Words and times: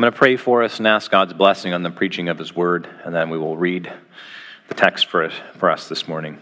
I'm 0.00 0.04
going 0.04 0.14
to 0.14 0.18
pray 0.18 0.36
for 0.38 0.62
us 0.62 0.78
and 0.78 0.88
ask 0.88 1.10
God's 1.10 1.34
blessing 1.34 1.74
on 1.74 1.82
the 1.82 1.90
preaching 1.90 2.30
of 2.30 2.38
His 2.38 2.56
word, 2.56 2.88
and 3.04 3.14
then 3.14 3.28
we 3.28 3.36
will 3.36 3.58
read 3.58 3.92
the 4.68 4.74
text 4.74 5.04
for, 5.04 5.28
for 5.28 5.70
us 5.70 5.90
this 5.90 6.08
morning. 6.08 6.38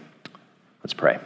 Let's 0.81 0.93
pray. 0.93 1.19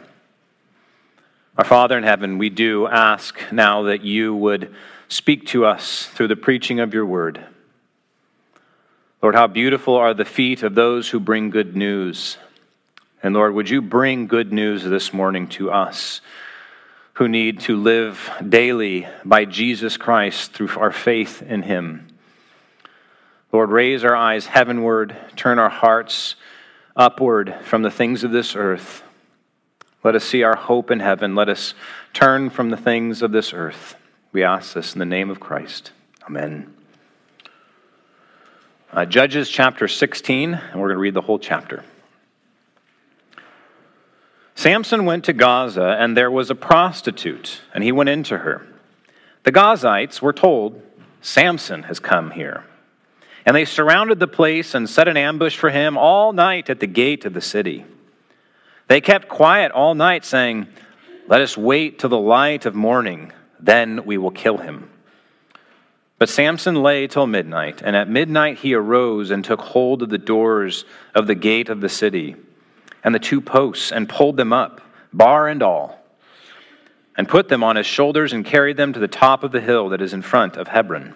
Our 1.56 1.64
Father 1.64 1.96
in 1.96 2.02
heaven, 2.02 2.38
we 2.38 2.50
do 2.50 2.88
ask 2.88 3.38
now 3.52 3.84
that 3.84 4.02
you 4.02 4.34
would 4.34 4.74
speak 5.06 5.46
to 5.46 5.64
us 5.64 6.06
through 6.06 6.26
the 6.26 6.34
preaching 6.34 6.80
of 6.80 6.92
your 6.92 7.06
word. 7.06 7.38
Lord, 9.22 9.36
how 9.36 9.46
beautiful 9.46 9.94
are 9.94 10.12
the 10.12 10.24
feet 10.24 10.64
of 10.64 10.74
those 10.74 11.08
who 11.10 11.20
bring 11.20 11.50
good 11.50 11.76
news. 11.76 12.36
And 13.22 13.36
Lord, 13.36 13.54
would 13.54 13.70
you 13.70 13.80
bring 13.80 14.26
good 14.26 14.52
news 14.52 14.82
this 14.82 15.12
morning 15.12 15.46
to 15.50 15.70
us 15.70 16.20
who 17.12 17.28
need 17.28 17.60
to 17.60 17.76
live 17.76 18.28
daily 18.48 19.06
by 19.24 19.44
Jesus 19.44 19.96
Christ 19.96 20.52
through 20.52 20.70
our 20.76 20.90
faith 20.90 21.40
in 21.40 21.62
him? 21.62 22.08
Lord, 23.54 23.70
raise 23.70 24.02
our 24.02 24.16
eyes 24.16 24.46
heavenward, 24.46 25.16
turn 25.36 25.60
our 25.60 25.68
hearts 25.68 26.34
upward 26.96 27.54
from 27.62 27.82
the 27.82 27.90
things 27.90 28.24
of 28.24 28.32
this 28.32 28.56
earth. 28.56 29.04
Let 30.02 30.16
us 30.16 30.24
see 30.24 30.42
our 30.42 30.56
hope 30.56 30.90
in 30.90 30.98
heaven. 30.98 31.36
Let 31.36 31.48
us 31.48 31.72
turn 32.12 32.50
from 32.50 32.70
the 32.70 32.76
things 32.76 33.22
of 33.22 33.30
this 33.30 33.52
earth. 33.52 33.94
We 34.32 34.42
ask 34.42 34.74
this 34.74 34.94
in 34.94 34.98
the 34.98 35.04
name 35.04 35.30
of 35.30 35.38
Christ. 35.38 35.92
Amen. 36.26 36.74
Uh, 38.92 39.04
Judges 39.04 39.48
chapter 39.48 39.86
16, 39.86 40.54
and 40.54 40.80
we're 40.80 40.88
going 40.88 40.96
to 40.96 41.00
read 41.00 41.14
the 41.14 41.20
whole 41.20 41.38
chapter. 41.38 41.84
Samson 44.56 45.04
went 45.04 45.26
to 45.26 45.32
Gaza, 45.32 45.96
and 46.00 46.16
there 46.16 46.28
was 46.28 46.50
a 46.50 46.56
prostitute, 46.56 47.60
and 47.72 47.84
he 47.84 47.92
went 47.92 48.08
into 48.08 48.38
her. 48.38 48.66
The 49.44 49.52
Gazites 49.52 50.20
were 50.20 50.32
told, 50.32 50.82
Samson 51.22 51.84
has 51.84 52.00
come 52.00 52.32
here. 52.32 52.64
And 53.46 53.54
they 53.54 53.64
surrounded 53.64 54.20
the 54.20 54.26
place 54.26 54.74
and 54.74 54.88
set 54.88 55.08
an 55.08 55.16
ambush 55.16 55.56
for 55.56 55.70
him 55.70 55.98
all 55.98 56.32
night 56.32 56.70
at 56.70 56.80
the 56.80 56.86
gate 56.86 57.24
of 57.24 57.34
the 57.34 57.40
city. 57.40 57.84
They 58.88 59.00
kept 59.00 59.28
quiet 59.28 59.72
all 59.72 59.94
night, 59.94 60.24
saying, 60.24 60.66
Let 61.28 61.40
us 61.40 61.56
wait 61.56 61.98
till 61.98 62.10
the 62.10 62.18
light 62.18 62.66
of 62.66 62.74
morning, 62.74 63.32
then 63.60 64.04
we 64.04 64.18
will 64.18 64.30
kill 64.30 64.58
him. 64.58 64.90
But 66.18 66.28
Samson 66.28 66.76
lay 66.76 67.06
till 67.06 67.26
midnight, 67.26 67.82
and 67.82 67.96
at 67.96 68.08
midnight 68.08 68.58
he 68.58 68.74
arose 68.74 69.30
and 69.30 69.44
took 69.44 69.60
hold 69.60 70.02
of 70.02 70.10
the 70.10 70.18
doors 70.18 70.84
of 71.14 71.26
the 71.26 71.34
gate 71.34 71.68
of 71.68 71.80
the 71.80 71.88
city 71.88 72.36
and 73.02 73.14
the 73.14 73.18
two 73.18 73.40
posts 73.40 73.92
and 73.92 74.08
pulled 74.08 74.36
them 74.36 74.52
up, 74.52 74.80
bar 75.12 75.48
and 75.48 75.62
all, 75.62 76.02
and 77.16 77.28
put 77.28 77.48
them 77.48 77.62
on 77.62 77.76
his 77.76 77.86
shoulders 77.86 78.32
and 78.32 78.44
carried 78.44 78.76
them 78.76 78.92
to 78.92 78.98
the 78.98 79.06
top 79.08 79.44
of 79.44 79.52
the 79.52 79.60
hill 79.60 79.90
that 79.90 80.00
is 80.00 80.14
in 80.14 80.22
front 80.22 80.56
of 80.56 80.68
Hebron. 80.68 81.14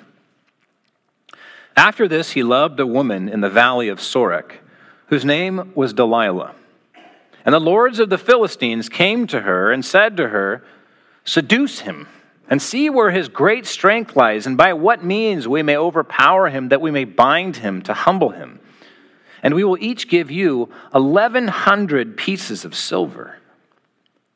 After 1.78 2.08
this, 2.08 2.32
he 2.32 2.42
loved 2.42 2.80
a 2.80 2.86
woman 2.86 3.28
in 3.28 3.40
the 3.40 3.48
valley 3.48 3.88
of 3.88 4.00
Sorek, 4.00 4.56
whose 5.06 5.24
name 5.24 5.72
was 5.74 5.92
Delilah. 5.92 6.54
And 7.44 7.54
the 7.54 7.60
lords 7.60 7.98
of 7.98 8.10
the 8.10 8.18
Philistines 8.18 8.88
came 8.88 9.26
to 9.28 9.40
her 9.40 9.72
and 9.72 9.84
said 9.84 10.16
to 10.18 10.28
her, 10.28 10.64
Seduce 11.24 11.80
him, 11.80 12.08
and 12.50 12.60
see 12.60 12.90
where 12.90 13.10
his 13.10 13.28
great 13.28 13.64
strength 13.64 14.16
lies, 14.16 14.46
and 14.46 14.56
by 14.56 14.72
what 14.72 15.04
means 15.04 15.48
we 15.48 15.62
may 15.62 15.76
overpower 15.76 16.48
him, 16.48 16.68
that 16.68 16.80
we 16.80 16.90
may 16.90 17.04
bind 17.04 17.56
him 17.56 17.80
to 17.82 17.94
humble 17.94 18.30
him 18.30 18.60
and 19.42 19.54
we 19.54 19.64
will 19.64 19.78
each 19.80 20.08
give 20.08 20.30
you 20.30 20.68
1,100 20.92 22.16
pieces 22.16 22.64
of 22.64 22.74
silver. 22.74 23.36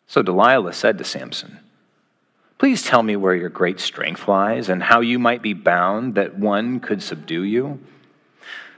So 0.06 0.22
Delilah 0.22 0.72
said 0.72 0.98
to 0.98 1.04
Samson, 1.04 1.58
Please 2.62 2.84
tell 2.84 3.02
me 3.02 3.16
where 3.16 3.34
your 3.34 3.48
great 3.48 3.80
strength 3.80 4.28
lies 4.28 4.68
and 4.68 4.80
how 4.80 5.00
you 5.00 5.18
might 5.18 5.42
be 5.42 5.52
bound 5.52 6.14
that 6.14 6.38
one 6.38 6.78
could 6.78 7.02
subdue 7.02 7.42
you. 7.42 7.80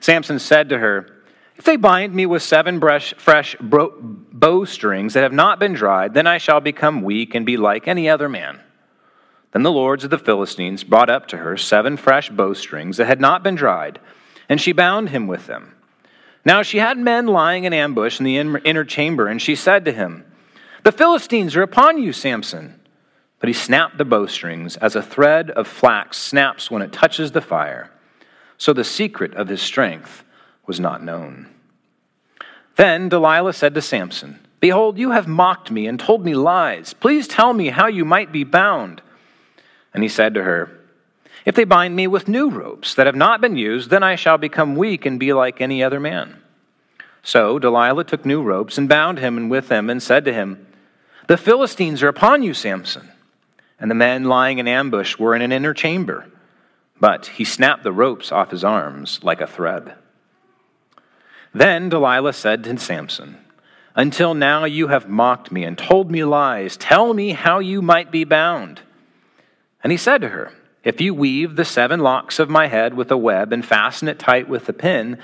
Samson 0.01 0.39
said 0.39 0.71
to 0.71 0.79
her, 0.79 1.21
If 1.57 1.67
they 1.67 1.77
bind 1.77 2.15
me 2.15 2.25
with 2.25 2.43
seven 2.43 2.81
fresh 2.81 3.55
bowstrings 3.61 5.13
that 5.13 5.23
have 5.23 5.35
not 5.35 5.59
been 5.59 5.75
dried, 5.75 6.15
then 6.15 6.27
I 6.27 6.39
shall 6.39 6.63
become 6.63 7.03
weak 7.03 7.35
and 7.35 7.45
be 7.45 7.59
like 7.59 7.87
any 7.87 8.09
other 8.09 8.27
man. 8.27 8.59
Then 9.53 9.65
the 9.65 9.71
lords 9.71 10.03
of 10.03 10.09
the 10.09 10.17
Philistines 10.17 10.83
brought 10.83 11.11
up 11.11 11.27
to 11.27 11.37
her 11.37 11.59
seven 11.59 11.99
fresh 11.99 12.31
bowstrings 12.31 12.97
that 12.97 13.07
had 13.07 13.21
not 13.21 13.43
been 13.43 13.55
dried, 13.55 14.01
and 14.49 14.59
she 14.59 14.73
bound 14.73 15.11
him 15.11 15.27
with 15.27 15.47
them. 15.47 15.75
Now 16.43 16.63
she 16.63 16.79
had 16.79 16.97
men 16.97 17.27
lying 17.27 17.65
in 17.65 17.75
ambush 17.75 18.19
in 18.19 18.25
the 18.25 18.39
inner 18.39 18.85
chamber, 18.85 19.27
and 19.27 19.43
she 19.43 19.55
said 19.55 19.85
to 19.85 19.93
him, 19.93 20.25
The 20.85 20.93
Philistines 20.93 21.55
are 21.55 21.63
upon 21.63 21.99
you, 21.99 22.15
Samson. 22.15 22.81
But 23.45 23.49
he 23.49 23.53
snapped 23.53 23.99
the 23.99 24.07
bowstrings 24.07 24.79
as 24.79 24.97
a 24.97 25.03
thread 25.03 25.51
of 25.51 25.69
flax 25.69 26.17
snaps 26.17 26.71
when 26.71 26.81
it 26.81 26.95
touches 26.95 27.33
the 27.33 27.43
fire. 27.43 27.91
So 28.57 28.73
the 28.73 28.85
secret 28.85 29.35
of 29.35 29.49
his 29.49 29.61
strength 29.61 30.25
was 30.67 30.81
not 30.81 31.05
known. 31.05 31.49
Then 32.77 33.11
Delilah 33.11 33.53
said 33.53 33.75
to 33.75 33.83
Samson, 33.83 34.39
Behold, 34.61 34.97
you 34.97 35.11
have 35.11 35.29
mocked 35.29 35.71
me 35.71 35.87
and 35.87 36.01
told 36.01 36.25
me 36.25 36.33
lies. 36.35 36.95
Please 36.95 37.29
tell 37.29 37.53
me 37.53 37.69
how 37.69 37.87
you 37.87 38.07
might 38.07 38.33
be 38.33 38.45
bound. 38.45 39.03
And 39.93 40.03
he 40.03 40.09
said 40.09 40.33
to 40.33 40.43
her, 40.43 40.81
if 41.45 41.55
they 41.55 41.65
bind 41.65 41.95
me 41.95 42.07
with 42.07 42.29
new 42.29 42.49
ropes 42.49 42.95
that 42.95 43.05
have 43.05 43.15
not 43.15 43.43
been 43.43 43.59
used, 43.59 43.91
then 43.91 44.03
I 44.03 44.17
shall 44.17 44.39
become 44.39 44.75
weak 44.75 45.05
and 45.05 45.21
be 45.21 45.35
like 45.35 45.61
any 45.61 45.83
other 45.83 46.01
man. 46.01 46.41
So 47.23 47.59
Delilah 47.59 48.05
took 48.05 48.25
new 48.25 48.41
ropes 48.41 48.79
and 48.79 48.89
bound 48.89 49.19
him 49.19 49.51
with 49.51 49.69
them 49.69 49.91
and 49.91 50.03
said 50.03 50.25
to 50.25 50.33
him, 50.33 50.67
The 51.27 51.37
Philistines 51.37 52.03
are 52.03 52.09
upon 52.09 52.43
you, 52.43 52.55
Samson. 52.55 53.11
And 53.79 53.91
the 53.91 53.95
men 53.95 54.25
lying 54.25 54.59
in 54.59 54.69
ambush 54.69 55.19
were 55.19 55.35
in 55.35 55.43
an 55.43 55.53
inner 55.53 55.75
chamber. 55.75 56.27
But 57.01 57.27
he 57.27 57.45
snapped 57.45 57.83
the 57.83 57.93
ropes 57.93 58.31
off 58.33 58.51
his 58.51 58.65
arms 58.65 59.21
like 59.23 59.41
a 59.41 59.47
thread. 59.47 59.95
Then 61.53 61.89
Delilah 61.89 62.33
said 62.33 62.65
to 62.65 62.79
Samson, 62.79 63.39
Until 63.95 64.35
now 64.35 64.65
you 64.65 64.89
have 64.89 65.09
mocked 65.09 65.53
me 65.53 65.65
and 65.65 65.77
told 65.77 66.11
me 66.11 66.25
lies. 66.25 66.77
Tell 66.77 67.15
me 67.15 67.31
how 67.31 67.59
you 67.59 67.83
might 67.83 68.11
be 68.11 68.25
bound. 68.25 68.81
And 69.83 69.91
he 69.93 69.99
said 69.99 70.21
to 70.23 70.29
her, 70.31 70.53
if 70.85 71.01
you 71.01 71.15
weave 71.15 71.57
the 71.57 71.65
seven 71.65 72.01
locks 72.01 72.39
of 72.39 72.51
my 72.51 72.67
head 72.67 72.95
with 72.95 73.11
a 73.11 73.17
web 73.17 73.53
and 73.53 73.65
fasten 73.65 74.07
it 74.07 74.19
tight 74.19 74.49
with 74.49 74.69
a 74.69 74.73
pin, 74.75 75.19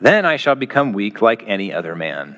then 0.00 0.26
I 0.26 0.36
shall 0.36 0.56
become 0.56 0.92
weak 0.92 1.22
like 1.22 1.44
any 1.46 1.72
other 1.72 1.94
man. 1.94 2.36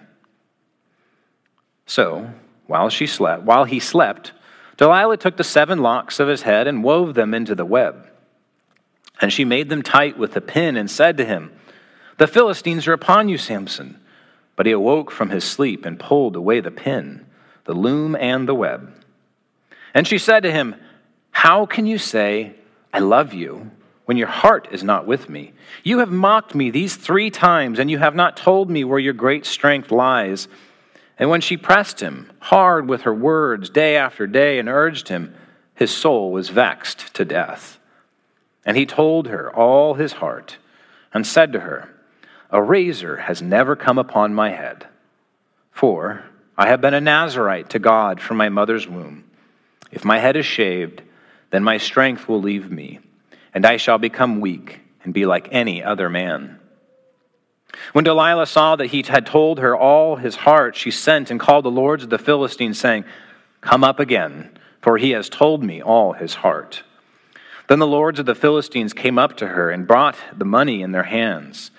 So, 1.87 2.31
while 2.66 2.91
she 2.91 3.06
slept, 3.06 3.44
while 3.44 3.65
he 3.65 3.81
slept, 3.81 4.33
Delilah 4.76 5.16
took 5.16 5.37
the 5.37 5.44
seven 5.44 5.81
locks 5.81 6.20
of 6.20 6.28
his 6.28 6.42
head 6.42 6.66
and 6.66 6.84
wove 6.84 7.14
them 7.14 7.32
into 7.34 7.54
the 7.54 7.64
web. 7.64 8.09
And 9.20 9.32
she 9.32 9.44
made 9.44 9.69
them 9.69 9.82
tight 9.82 10.19
with 10.19 10.37
a 10.37 10.41
pin 10.41 10.76
and 10.76 10.91
said 10.91 11.16
to 11.16 11.25
him, 11.25 11.53
The 12.19 12.26
Philistines 12.26 12.86
are 12.86 12.92
upon 12.92 13.28
you, 13.28 13.38
Samson. 13.38 13.98
But 14.54 14.66
he 14.66 14.72
awoke 14.72 15.10
from 15.10 15.31
his 15.31 15.44
sleep 15.44 15.84
and 15.86 15.98
pulled 15.98 16.36
away 16.36 16.60
the 16.60 16.70
pin, 16.70 17.26
the 17.65 17.75
loom, 17.75 18.16
and 18.16 18.48
the 18.48 18.54
web. 18.54 18.92
And 19.94 20.06
she 20.06 20.19
said 20.19 20.41
to 20.42 20.53
him, 20.53 20.75
How 21.31 21.66
can 21.66 21.86
you 21.86 21.98
say, 21.98 22.54
I 22.92 22.98
love 22.98 23.32
you 23.32 23.70
when 24.06 24.16
your 24.16 24.28
heart 24.28 24.69
is 24.70 24.82
not 24.82 25.06
with 25.06 25.28
me. 25.28 25.53
You 25.82 25.98
have 25.98 26.10
mocked 26.10 26.54
me 26.54 26.70
these 26.70 26.97
three 26.97 27.28
times, 27.28 27.78
and 27.78 27.91
you 27.91 27.98
have 27.98 28.15
not 28.15 28.36
told 28.36 28.70
me 28.70 28.84
where 28.84 29.00
your 29.00 29.12
great 29.12 29.44
strength 29.44 29.91
lies. 29.91 30.48
And 31.19 31.31
when 31.31 31.41
she 31.41 31.56
pressed 31.56 32.00
him 32.00 32.31
hard 32.41 32.88
with 32.88 33.03
her 33.03 33.15
words 33.15 33.71
day 33.71 33.97
after 33.97 34.27
day 34.27 34.59
and 34.59 34.69
urged 34.69 35.09
him, 35.09 35.34
his 35.75 35.91
soul 35.91 36.31
was 36.31 36.50
vexed 36.50 37.15
to 37.15 37.25
death. 37.25 37.78
And 38.65 38.77
he 38.77 38.87
told 38.87 39.28
her 39.28 39.54
all 39.54 39.94
his 39.94 40.15
heart 40.15 40.59
and 41.15 41.27
said 41.27 41.53
to 41.53 41.60
her, 41.60 41.88
A 42.50 42.62
razor 42.62 43.16
has 43.19 43.41
never 43.41 43.77
come 43.77 43.99
upon 43.99 44.34
my 44.34 44.50
head, 44.50 44.87
for 45.71 46.25
I 46.59 46.69
have 46.69 46.81
been 46.81 46.94
a 46.94 47.00
Nazarite 47.00 47.71
to 47.71 47.78
God 47.78 48.21
from 48.21 48.37
my 48.37 48.48
mother's 48.48 48.88
womb. 48.88 49.25
If 49.91 50.04
my 50.04 50.19
head 50.19 50.37
is 50.37 50.47
shaved, 50.47 51.03
then 51.50 51.62
my 51.62 51.78
strength 51.78 52.28
will 52.28 52.41
leave 52.41 52.71
me, 52.71 53.00
and 53.54 53.65
I 53.65 53.77
shall 53.77 53.98
become 53.98 54.41
weak 54.41 54.81
and 55.04 55.15
be 55.15 55.25
like 55.27 55.48
any 55.53 55.83
other 55.83 56.10
man. 56.10 56.59
When 57.92 58.04
Delilah 58.04 58.47
saw 58.47 58.77
that 58.77 58.86
he 58.86 59.03
had 59.03 59.27
told 59.27 59.59
her 59.59 59.77
all 59.77 60.16
his 60.16 60.36
heart, 60.36 60.77
she 60.77 60.91
sent 60.91 61.30
and 61.30 61.41
called 61.41 61.65
the 61.65 61.71
lords 61.71 62.03
of 62.03 62.10
the 62.10 62.18
Philistines, 62.18 62.78
saying, 62.78 63.04
Come 63.60 63.84
up 63.84 64.00
again, 64.00 64.59
for 64.80 64.98
he 64.98 65.10
has 65.10 65.28
told 65.28 65.62
me 65.62 65.83
all 65.83 66.12
his 66.12 66.34
heart. 66.34 66.83
Then 67.68 67.78
the 67.78 67.86
lords 67.86 68.18
of 68.18 68.27
the 68.27 68.34
Philistines 68.34 68.92
came 68.92 69.18
up 69.18 69.36
to 69.38 69.48
her 69.48 69.71
and 69.71 69.86
brought 69.86 70.16
the 70.36 70.44
money 70.44 70.83
in 70.83 70.92
their 70.92 71.04
hands. 71.04 71.71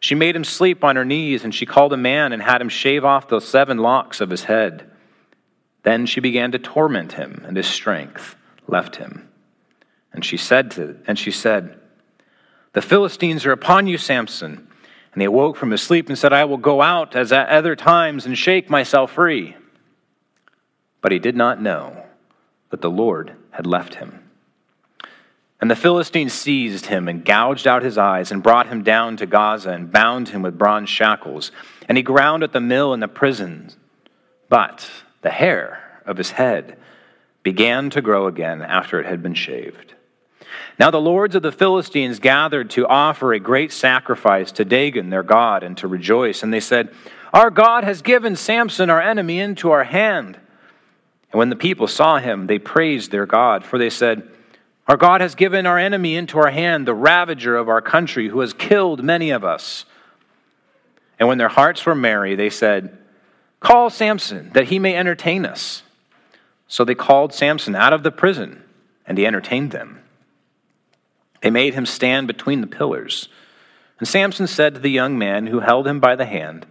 She 0.00 0.14
made 0.14 0.34
him 0.34 0.44
sleep 0.44 0.82
on 0.82 0.96
her 0.96 1.04
knees, 1.04 1.44
and 1.44 1.54
she 1.54 1.66
called 1.66 1.92
a 1.92 1.98
man 1.98 2.32
and 2.32 2.42
had 2.42 2.60
him 2.60 2.68
shave 2.68 3.04
off 3.04 3.28
the 3.28 3.40
seven 3.40 3.78
locks 3.78 4.20
of 4.20 4.30
his 4.30 4.44
head. 4.44 4.90
Then 5.82 6.06
she 6.06 6.20
began 6.20 6.52
to 6.52 6.58
torment 6.58 7.12
him, 7.12 7.44
and 7.46 7.56
his 7.56 7.66
strength 7.66 8.34
left 8.66 8.96
him. 8.96 9.28
And 10.12 10.24
she 10.24 10.36
said 10.36 10.70
to 10.72 10.98
and 11.06 11.18
she 11.18 11.30
said, 11.30 11.78
The 12.72 12.82
Philistines 12.82 13.46
are 13.46 13.52
upon 13.52 13.86
you, 13.86 13.98
Samson. 13.98 14.66
And 15.12 15.22
he 15.22 15.26
awoke 15.26 15.56
from 15.56 15.72
his 15.72 15.82
sleep 15.82 16.08
and 16.08 16.18
said, 16.18 16.32
I 16.32 16.44
will 16.44 16.56
go 16.56 16.82
out 16.82 17.16
as 17.16 17.32
at 17.32 17.48
other 17.48 17.74
times 17.74 18.26
and 18.26 18.38
shake 18.38 18.70
myself 18.70 19.12
free. 19.12 19.56
But 21.00 21.12
he 21.12 21.18
did 21.18 21.36
not 21.36 21.60
know 21.60 22.04
that 22.70 22.80
the 22.80 22.90
Lord 22.90 23.34
had 23.50 23.66
left 23.66 23.96
him. 23.96 24.30
And 25.60 25.70
the 25.70 25.76
Philistines 25.76 26.32
seized 26.32 26.86
him 26.86 27.06
and 27.08 27.24
gouged 27.24 27.66
out 27.66 27.82
his 27.82 27.98
eyes 27.98 28.30
and 28.30 28.42
brought 28.42 28.68
him 28.68 28.82
down 28.82 29.16
to 29.18 29.26
Gaza 29.26 29.70
and 29.70 29.92
bound 29.92 30.30
him 30.30 30.42
with 30.42 30.56
bronze 30.56 30.88
shackles. 30.88 31.52
And 31.88 31.98
he 31.98 32.02
ground 32.02 32.42
at 32.42 32.52
the 32.52 32.60
mill 32.60 32.94
in 32.94 33.00
the 33.00 33.08
prison. 33.08 33.70
But 34.48 34.88
the 35.20 35.30
hair 35.30 36.00
of 36.06 36.16
his 36.16 36.30
head 36.32 36.78
began 37.42 37.90
to 37.90 38.00
grow 38.00 38.26
again 38.26 38.62
after 38.62 39.00
it 39.00 39.06
had 39.06 39.22
been 39.22 39.34
shaved. 39.34 39.94
Now 40.78 40.90
the 40.90 41.00
lords 41.00 41.34
of 41.34 41.42
the 41.42 41.52
Philistines 41.52 42.18
gathered 42.18 42.70
to 42.70 42.86
offer 42.86 43.32
a 43.32 43.40
great 43.40 43.72
sacrifice 43.72 44.52
to 44.52 44.64
Dagon, 44.64 45.10
their 45.10 45.22
God, 45.22 45.62
and 45.62 45.76
to 45.78 45.88
rejoice. 45.88 46.42
And 46.42 46.52
they 46.52 46.60
said, 46.60 46.92
Our 47.32 47.50
God 47.50 47.84
has 47.84 48.02
given 48.02 48.36
Samson, 48.36 48.90
our 48.90 49.00
enemy, 49.00 49.38
into 49.38 49.70
our 49.70 49.84
hand. 49.84 50.38
And 51.32 51.38
when 51.38 51.50
the 51.50 51.56
people 51.56 51.86
saw 51.86 52.18
him, 52.18 52.46
they 52.46 52.58
praised 52.58 53.10
their 53.10 53.26
God, 53.26 53.64
for 53.64 53.78
they 53.78 53.90
said, 53.90 54.28
Our 54.88 54.96
God 54.96 55.20
has 55.20 55.34
given 55.34 55.66
our 55.66 55.78
enemy 55.78 56.16
into 56.16 56.38
our 56.38 56.50
hand, 56.50 56.86
the 56.86 56.94
ravager 56.94 57.56
of 57.56 57.68
our 57.68 57.82
country, 57.82 58.28
who 58.28 58.40
has 58.40 58.52
killed 58.52 59.04
many 59.04 59.30
of 59.30 59.44
us. 59.44 59.84
And 61.18 61.28
when 61.28 61.38
their 61.38 61.48
hearts 61.48 61.84
were 61.84 61.94
merry, 61.94 62.34
they 62.34 62.50
said, 62.50 62.96
Call 63.60 63.90
Samson, 63.90 64.50
that 64.54 64.68
he 64.68 64.78
may 64.78 64.96
entertain 64.96 65.44
us. 65.44 65.82
So 66.66 66.84
they 66.84 66.94
called 66.94 67.34
Samson 67.34 67.74
out 67.74 67.92
of 67.92 68.02
the 68.02 68.10
prison, 68.10 68.62
and 69.06 69.18
he 69.18 69.26
entertained 69.26 69.70
them. 69.70 70.00
They 71.40 71.50
made 71.50 71.74
him 71.74 71.86
stand 71.86 72.26
between 72.26 72.60
the 72.60 72.66
pillars. 72.66 73.28
And 73.98 74.08
Samson 74.08 74.46
said 74.46 74.74
to 74.74 74.80
the 74.80 74.90
young 74.90 75.18
man 75.18 75.46
who 75.46 75.60
held 75.60 75.86
him 75.86 76.00
by 76.00 76.16
the 76.16 76.26
hand, 76.26 76.66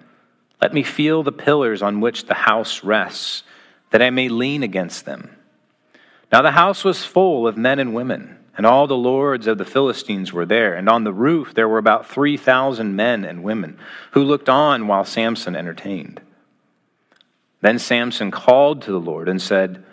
Let 0.61 0.73
me 0.73 0.83
feel 0.83 1.23
the 1.23 1.31
pillars 1.31 1.81
on 1.81 2.01
which 2.01 2.25
the 2.25 2.33
house 2.33 2.83
rests 2.83 3.43
that 3.91 4.01
I 4.01 4.09
may 4.09 4.29
lean 4.29 4.63
against 4.63 5.05
them. 5.05 5.35
Now 6.31 6.41
the 6.41 6.51
house 6.51 6.83
was 6.83 7.05
full 7.05 7.47
of 7.47 7.57
men 7.57 7.79
and 7.79 7.93
women, 7.93 8.37
and 8.55 8.65
all 8.65 8.87
the 8.87 8.95
lords 8.95 9.47
of 9.47 9.57
the 9.57 9.65
Philistines 9.65 10.31
were 10.31 10.45
there, 10.45 10.75
and 10.75 10.87
on 10.87 11.03
the 11.03 11.13
roof 11.13 11.53
there 11.53 11.67
were 11.67 11.77
about 11.77 12.07
3,000 12.07 12.95
men 12.95 13.25
and 13.25 13.43
women 13.43 13.79
who 14.11 14.23
looked 14.23 14.49
on 14.49 14.87
while 14.87 15.05
Samson 15.05 15.55
entertained. 15.55 16.21
Then 17.61 17.79
Samson 17.79 18.31
called 18.31 18.81
to 18.83 18.91
the 18.91 18.99
Lord 18.99 19.27
and 19.27 19.41
said, 19.41 19.83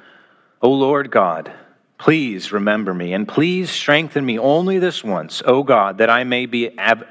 O 0.63 0.71
Lord 0.71 1.11
God, 1.11 1.53
please 1.99 2.53
remember 2.53 2.93
me, 2.93 3.13
and 3.13 3.27
please 3.27 3.71
strengthen 3.71 4.25
me 4.25 4.39
only 4.39 4.79
this 4.79 5.03
once, 5.03 5.43
O 5.45 5.63
God, 5.63 5.99
that 5.99 6.11
I 6.11 6.25
may 6.25 6.47
be, 6.47 6.71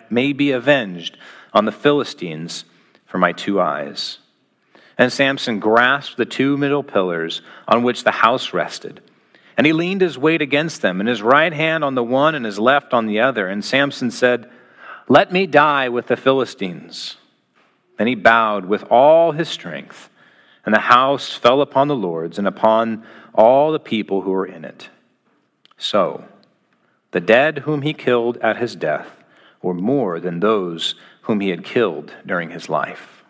may 0.09 0.33
be 0.33 0.51
avenged 0.51 1.17
on 1.53 1.65
the 1.65 1.71
Philistines 1.71 2.65
for 3.05 3.17
my 3.17 3.31
two 3.31 3.59
eyes. 3.59 4.19
And 4.97 5.11
Samson 5.11 5.59
grasped 5.59 6.17
the 6.17 6.25
two 6.25 6.57
middle 6.57 6.83
pillars 6.83 7.41
on 7.67 7.83
which 7.83 8.03
the 8.03 8.11
house 8.11 8.53
rested. 8.53 9.01
And 9.57 9.65
he 9.65 9.73
leaned 9.73 10.01
his 10.01 10.17
weight 10.17 10.41
against 10.41 10.81
them, 10.81 10.99
and 10.99 11.07
his 11.07 11.21
right 11.21 11.53
hand 11.53 11.83
on 11.83 11.95
the 11.95 12.03
one 12.03 12.35
and 12.35 12.45
his 12.45 12.59
left 12.59 12.93
on 12.93 13.05
the 13.05 13.21
other. 13.21 13.47
And 13.47 13.63
Samson 13.63 14.11
said, 14.11 14.49
Let 15.07 15.31
me 15.31 15.47
die 15.47 15.89
with 15.89 16.07
the 16.07 16.17
Philistines. 16.17 17.17
Then 17.97 18.07
he 18.07 18.15
bowed 18.15 18.65
with 18.65 18.83
all 18.91 19.31
his 19.31 19.47
strength, 19.47 20.09
and 20.65 20.73
the 20.73 20.79
house 20.79 21.33
fell 21.33 21.61
upon 21.61 21.87
the 21.87 21.95
lords 21.95 22.37
and 22.37 22.47
upon 22.47 23.05
all 23.35 23.71
the 23.71 23.79
people 23.79 24.21
who 24.21 24.31
were 24.31 24.45
in 24.45 24.65
it. 24.65 24.89
So, 25.77 26.25
the 27.11 27.19
dead 27.19 27.59
whom 27.59 27.81
he 27.81 27.93
killed 27.93 28.37
at 28.37 28.57
his 28.57 28.75
death 28.75 29.23
were 29.61 29.73
more 29.73 30.19
than 30.19 30.39
those 30.39 30.95
whom 31.23 31.39
he 31.39 31.49
had 31.49 31.63
killed 31.63 32.13
during 32.25 32.51
his 32.51 32.69
life. 32.69 33.23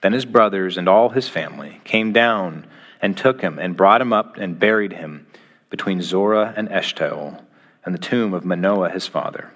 Then 0.00 0.12
his 0.12 0.26
brothers 0.26 0.76
and 0.76 0.88
all 0.88 1.10
his 1.10 1.28
family 1.28 1.80
came 1.84 2.12
down 2.12 2.66
and 3.00 3.16
took 3.16 3.40
him 3.40 3.58
and 3.58 3.76
brought 3.76 4.00
him 4.00 4.12
up 4.12 4.36
and 4.36 4.58
buried 4.58 4.92
him 4.92 5.26
between 5.70 6.02
Zorah 6.02 6.54
and 6.56 6.68
Eshtaol 6.68 7.42
and 7.84 7.94
the 7.94 7.98
tomb 7.98 8.34
of 8.34 8.44
Manoah 8.44 8.90
his 8.90 9.06
father. 9.06 9.50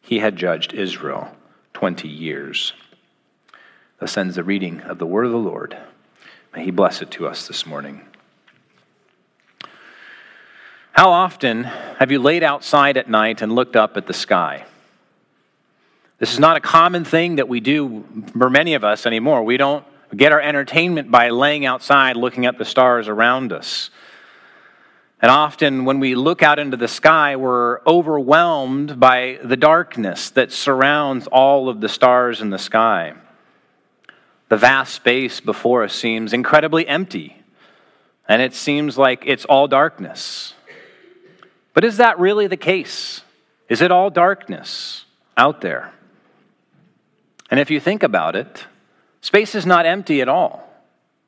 He 0.00 0.18
had 0.18 0.36
judged 0.36 0.72
Israel 0.72 1.36
twenty 1.72 2.08
years. 2.08 2.72
Thus 3.98 4.16
ends 4.16 4.36
the 4.36 4.44
reading 4.44 4.80
of 4.82 4.98
the 4.98 5.06
word 5.06 5.26
of 5.26 5.32
the 5.32 5.38
Lord. 5.38 5.76
May 6.54 6.64
he 6.64 6.70
bless 6.70 7.02
it 7.02 7.10
to 7.12 7.26
us 7.26 7.46
this 7.46 7.66
morning. 7.66 8.02
How 10.92 11.10
often 11.10 11.64
have 11.64 12.10
you 12.10 12.18
laid 12.18 12.42
outside 12.42 12.96
at 12.96 13.08
night 13.08 13.42
and 13.42 13.54
looked 13.54 13.76
up 13.76 13.96
at 13.96 14.06
the 14.06 14.12
sky? 14.12 14.64
This 16.18 16.32
is 16.32 16.38
not 16.38 16.56
a 16.56 16.60
common 16.60 17.04
thing 17.04 17.36
that 17.36 17.48
we 17.48 17.60
do 17.60 18.04
for 18.36 18.50
many 18.50 18.74
of 18.74 18.84
us 18.84 19.06
anymore. 19.06 19.42
We 19.44 19.56
don't 19.56 19.84
get 20.14 20.32
our 20.32 20.40
entertainment 20.40 21.10
by 21.10 21.30
laying 21.30 21.64
outside 21.64 22.16
looking 22.16 22.44
at 22.44 22.58
the 22.58 22.64
stars 22.64 23.08
around 23.08 23.52
us. 23.52 23.90
And 25.22 25.30
often, 25.30 25.84
when 25.84 26.00
we 26.00 26.14
look 26.14 26.42
out 26.42 26.58
into 26.58 26.76
the 26.76 26.88
sky, 26.88 27.36
we're 27.36 27.80
overwhelmed 27.86 28.98
by 28.98 29.38
the 29.44 29.56
darkness 29.56 30.30
that 30.30 30.50
surrounds 30.50 31.26
all 31.28 31.68
of 31.68 31.80
the 31.80 31.88
stars 31.88 32.40
in 32.40 32.50
the 32.50 32.58
sky. 32.58 33.14
The 34.48 34.56
vast 34.56 34.94
space 34.94 35.40
before 35.40 35.84
us 35.84 35.94
seems 35.94 36.32
incredibly 36.32 36.88
empty, 36.88 37.42
and 38.26 38.42
it 38.42 38.54
seems 38.54 38.98
like 38.98 39.22
it's 39.26 39.44
all 39.44 39.68
darkness. 39.68 40.54
But 41.74 41.84
is 41.84 41.98
that 41.98 42.18
really 42.18 42.46
the 42.46 42.56
case? 42.56 43.22
Is 43.68 43.80
it 43.80 43.90
all 43.90 44.10
darkness 44.10 45.04
out 45.36 45.60
there? 45.60 45.92
And 47.50 47.58
if 47.58 47.70
you 47.70 47.80
think 47.80 48.02
about 48.02 48.36
it, 48.36 48.66
space 49.20 49.54
is 49.54 49.66
not 49.66 49.86
empty 49.86 50.20
at 50.20 50.28
all. 50.28 50.68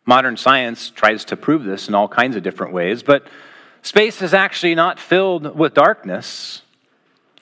Modern 0.04 0.36
science 0.36 0.90
tries 0.90 1.24
to 1.26 1.36
prove 1.36 1.64
this 1.64 1.88
in 1.88 1.94
all 1.94 2.08
kinds 2.08 2.36
of 2.36 2.42
different 2.42 2.72
ways, 2.72 3.02
but 3.02 3.26
space 3.82 4.22
is 4.22 4.34
actually 4.34 4.74
not 4.74 4.98
filled 4.98 5.56
with 5.56 5.74
darkness, 5.74 6.62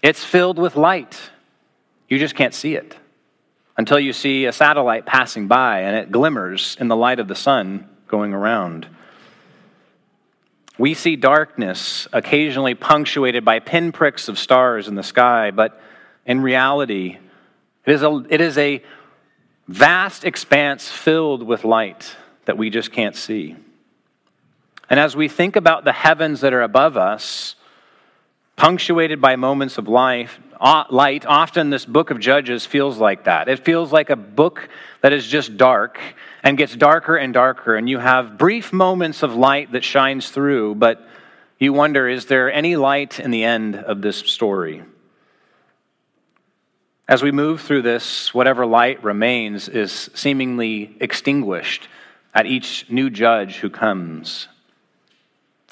it's 0.02 0.25
filled 0.25 0.58
with 0.58 0.76
light. 0.76 1.31
You 2.08 2.19
just 2.19 2.35
can't 2.35 2.55
see 2.55 2.75
it 2.75 2.97
until 3.76 3.99
you 3.99 4.12
see 4.12 4.44
a 4.47 4.52
satellite 4.52 5.06
passing 5.06 5.47
by 5.47 5.81
and 5.81 5.97
it 5.97 6.12
glimmers 6.12 6.76
in 6.81 6.88
the 6.88 6.97
light 6.97 7.19
of 7.19 7.29
the 7.29 7.35
sun 7.35 7.88
going 8.08 8.35
around. 8.35 8.87
We 10.81 10.94
see 10.94 11.15
darkness 11.15 12.09
occasionally 12.11 12.75
punctuated 12.75 13.44
by 13.44 13.59
pinpricks 13.59 14.31
of 14.31 14.38
stars 14.38 14.88
in 14.88 14.94
the 14.94 15.03
sky, 15.03 15.50
but 15.50 15.79
in 16.25 16.41
reality, 16.41 17.19
it 17.85 17.93
is, 17.93 18.03
a, 18.03 18.25
it 18.31 18.41
is 18.41 18.56
a 18.56 18.82
vast 19.69 20.25
expanse 20.25 20.88
filled 20.88 21.43
with 21.43 21.65
light 21.65 22.17
that 22.47 22.56
we 22.56 22.71
just 22.71 22.93
can't 22.93 23.15
see. 23.15 23.56
And 24.88 24.99
as 24.99 25.15
we 25.15 25.29
think 25.29 25.55
about 25.55 25.85
the 25.85 25.93
heavens 25.93 26.41
that 26.41 26.55
are 26.55 26.62
above 26.62 26.97
us, 26.97 27.56
punctuated 28.56 29.21
by 29.21 29.37
moments 29.37 29.76
of 29.76 29.87
life, 29.87 30.41
light, 30.61 31.25
often 31.27 31.71
this 31.71 31.85
book 31.85 32.11
of 32.11 32.21
Judges 32.21 32.67
feels 32.67 32.99
like 32.99 33.25
that. 33.25 33.49
It 33.49 33.64
feels 33.64 33.93
like 33.93 34.11
a 34.11 34.17
book 34.17 34.69
that 35.00 35.12
is 35.12 35.26
just 35.26 35.57
dark 35.57 35.99
and 36.43 36.59
gets 36.59 36.75
darker 36.75 37.17
and 37.17 37.33
darker, 37.33 37.76
and 37.76 37.88
you 37.88 37.99
have 37.99 38.38
brief 38.38 38.73
moments 38.73 39.23
of 39.23 39.35
light 39.35 39.73
that 39.73 39.85
shines 39.85 40.31
through, 40.31 40.75
but 40.75 41.07
you 41.59 41.73
wonder 41.73 42.09
is 42.09 42.26
there 42.26 42.52
any 42.52 42.76
light 42.76 43.21
in 43.21 43.31
the 43.31 43.45
end 43.45 43.76
of 43.76 44.02
this 44.02 44.19
story? 44.19 44.83
As 47.09 47.23
we 47.23 47.33
move 47.33 47.62
through 47.62 47.83
this, 47.83 48.33
whatever 48.33 48.64
light 48.64 49.02
remains 49.02 49.69
is 49.69 50.11
seemingly 50.14 50.97
extinguished 51.00 51.88
at 52.35 52.47
each 52.47 52.88
new 52.88 53.11
judge 53.11 53.57
who 53.57 53.69
comes. 53.69 54.47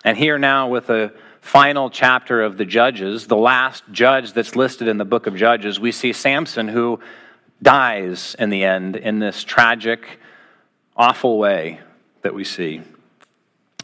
And 0.05 0.19
here 0.19 0.39
now, 0.39 0.69
with 0.69 0.89
the 0.89 1.13
final 1.41 1.91
chapter 1.91 2.43
of 2.43 2.57
the 2.57 2.65
Judges, 2.65 3.27
the 3.27 3.37
last 3.37 3.85
judge 3.93 4.33
that's 4.33 4.57
listed 4.57 4.89
in 4.89 4.99
the 4.99 5.05
book 5.05 5.27
of 5.27 5.37
Judges, 5.37 5.81
we 5.81 5.93
see 5.93 6.13
Samson 6.13 6.69
who 6.69 7.01
dies 7.63 8.37
in 8.39 8.51
the 8.51 8.65
end 8.65 8.97
in 8.97 9.19
this 9.19 9.45
tragic, 9.45 10.21
awful 10.97 11.39
way 11.39 11.81
that 12.23 12.35
we 12.35 12.45
see. 12.45 12.83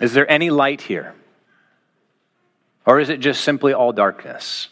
Is 0.01 0.13
there 0.13 0.31
any 0.31 0.51
light 0.51 0.83
here? 0.83 1.15
Or 2.87 3.01
is 3.01 3.09
it 3.09 3.21
just 3.21 3.43
simply 3.43 3.73
all 3.73 3.93
darkness? 3.93 4.69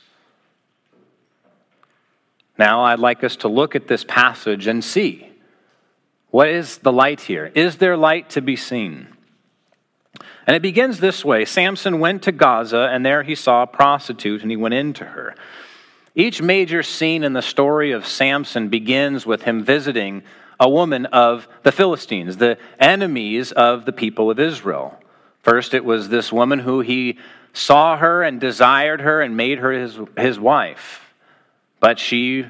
Now, 2.59 2.85
I'd 2.85 2.99
like 2.99 3.25
us 3.25 3.37
to 3.37 3.49
look 3.49 3.75
at 3.75 3.89
this 3.89 4.05
passage 4.05 4.67
and 4.67 4.85
see 4.85 5.29
what 6.31 6.49
is 6.49 6.79
the 6.79 6.93
light 6.93 7.21
here? 7.21 7.53
Is 7.55 7.77
there 7.77 7.97
light 7.97 8.31
to 8.31 8.41
be 8.41 8.57
seen? 8.57 9.09
And 10.47 10.57
it 10.57 10.63
begins 10.63 11.01
this 11.01 11.25
way 11.25 11.45
Samson 11.45 12.01
went 12.01 12.23
to 12.23 12.33
Gaza, 12.33 12.89
and 12.93 13.05
there 13.05 13.23
he 13.23 13.35
saw 13.35 13.63
a 13.63 13.67
prostitute, 13.67 14.43
and 14.43 14.51
he 14.51 14.57
went 14.57 14.75
into 14.75 15.05
her. 15.05 15.35
Each 16.15 16.43
major 16.43 16.83
scene 16.83 17.25
in 17.25 17.33
the 17.33 17.43
story 17.43 17.93
of 17.93 18.07
Samson 18.07 18.69
begins 18.69 19.25
with 19.25 19.43
him 19.43 19.65
visiting 19.65 20.23
a 20.61 20.69
woman 20.69 21.07
of 21.07 21.49
the 21.63 21.73
Philistines, 21.73 22.37
the 22.37 22.59
enemies 22.79 23.51
of 23.53 23.85
the 23.85 23.93
people 23.93 24.31
of 24.31 24.39
Israel. 24.39 24.99
First, 25.41 25.75
it 25.75 25.85
was 25.85 26.09
this 26.09 26.33
woman 26.33 26.61
who 26.61 26.81
he 26.81 27.19
saw 27.53 27.97
her 27.97 28.23
and 28.23 28.41
desired 28.41 29.01
her 29.01 29.21
and 29.21 29.37
made 29.37 29.59
her 29.59 29.73
his, 29.73 29.99
his 30.17 30.39
wife. 30.39 31.13
But 31.81 31.99
she 31.99 32.47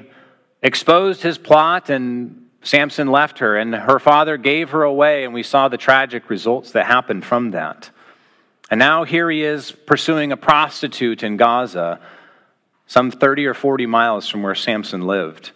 exposed 0.61 1.23
his 1.23 1.37
plot, 1.37 1.89
and 1.89 2.42
Samson 2.63 3.11
left 3.11 3.39
her, 3.39 3.57
and 3.57 3.75
her 3.75 3.99
father 3.99 4.37
gave 4.37 4.69
her 4.71 4.83
away, 4.83 5.25
and 5.25 5.33
we 5.33 5.43
saw 5.43 5.67
the 5.67 5.77
tragic 5.77 6.29
results 6.29 6.71
that 6.71 6.85
happened 6.85 7.25
from 7.25 7.51
that. 7.51 7.89
And 8.71 8.79
now 8.79 9.03
here 9.03 9.29
he 9.29 9.43
is 9.43 9.71
pursuing 9.71 10.31
a 10.31 10.37
prostitute 10.37 11.23
in 11.23 11.37
Gaza, 11.37 11.99
some 12.87 13.11
30 13.11 13.45
or 13.45 13.53
40 13.53 13.85
miles 13.85 14.27
from 14.27 14.43
where 14.43 14.55
Samson 14.55 15.01
lived. 15.01 15.51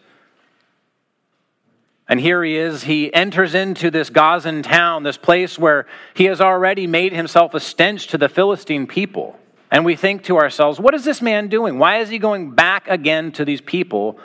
And 2.10 2.20
here 2.20 2.44
he 2.44 2.56
is, 2.56 2.84
he 2.84 3.14
enters 3.14 3.54
into 3.54 3.92
this 3.92 4.10
Gazan 4.10 4.62
town, 4.64 5.04
this 5.04 5.18
place 5.18 5.58
where 5.60 5.88
he 6.14 6.26
has 6.26 6.40
already 6.40 6.88
made 6.88 7.12
himself 7.12 7.54
a 7.54 7.60
stench 7.60 8.08
to 8.08 8.18
the 8.18 8.30
Philistine 8.30 8.88
people. 8.88 9.38
And 9.70 9.84
we 9.84 9.96
think 9.96 10.24
to 10.24 10.38
ourselves, 10.38 10.80
what 10.80 10.94
is 10.94 11.04
this 11.04 11.22
man 11.22 11.50
doing? 11.50 11.80
Why 11.80 11.98
is 11.98 12.10
he 12.10 12.20
going 12.20 12.52
back 12.52 12.88
again 12.88 13.34
to 13.34 13.44
these 13.44 13.60
people 13.60 14.18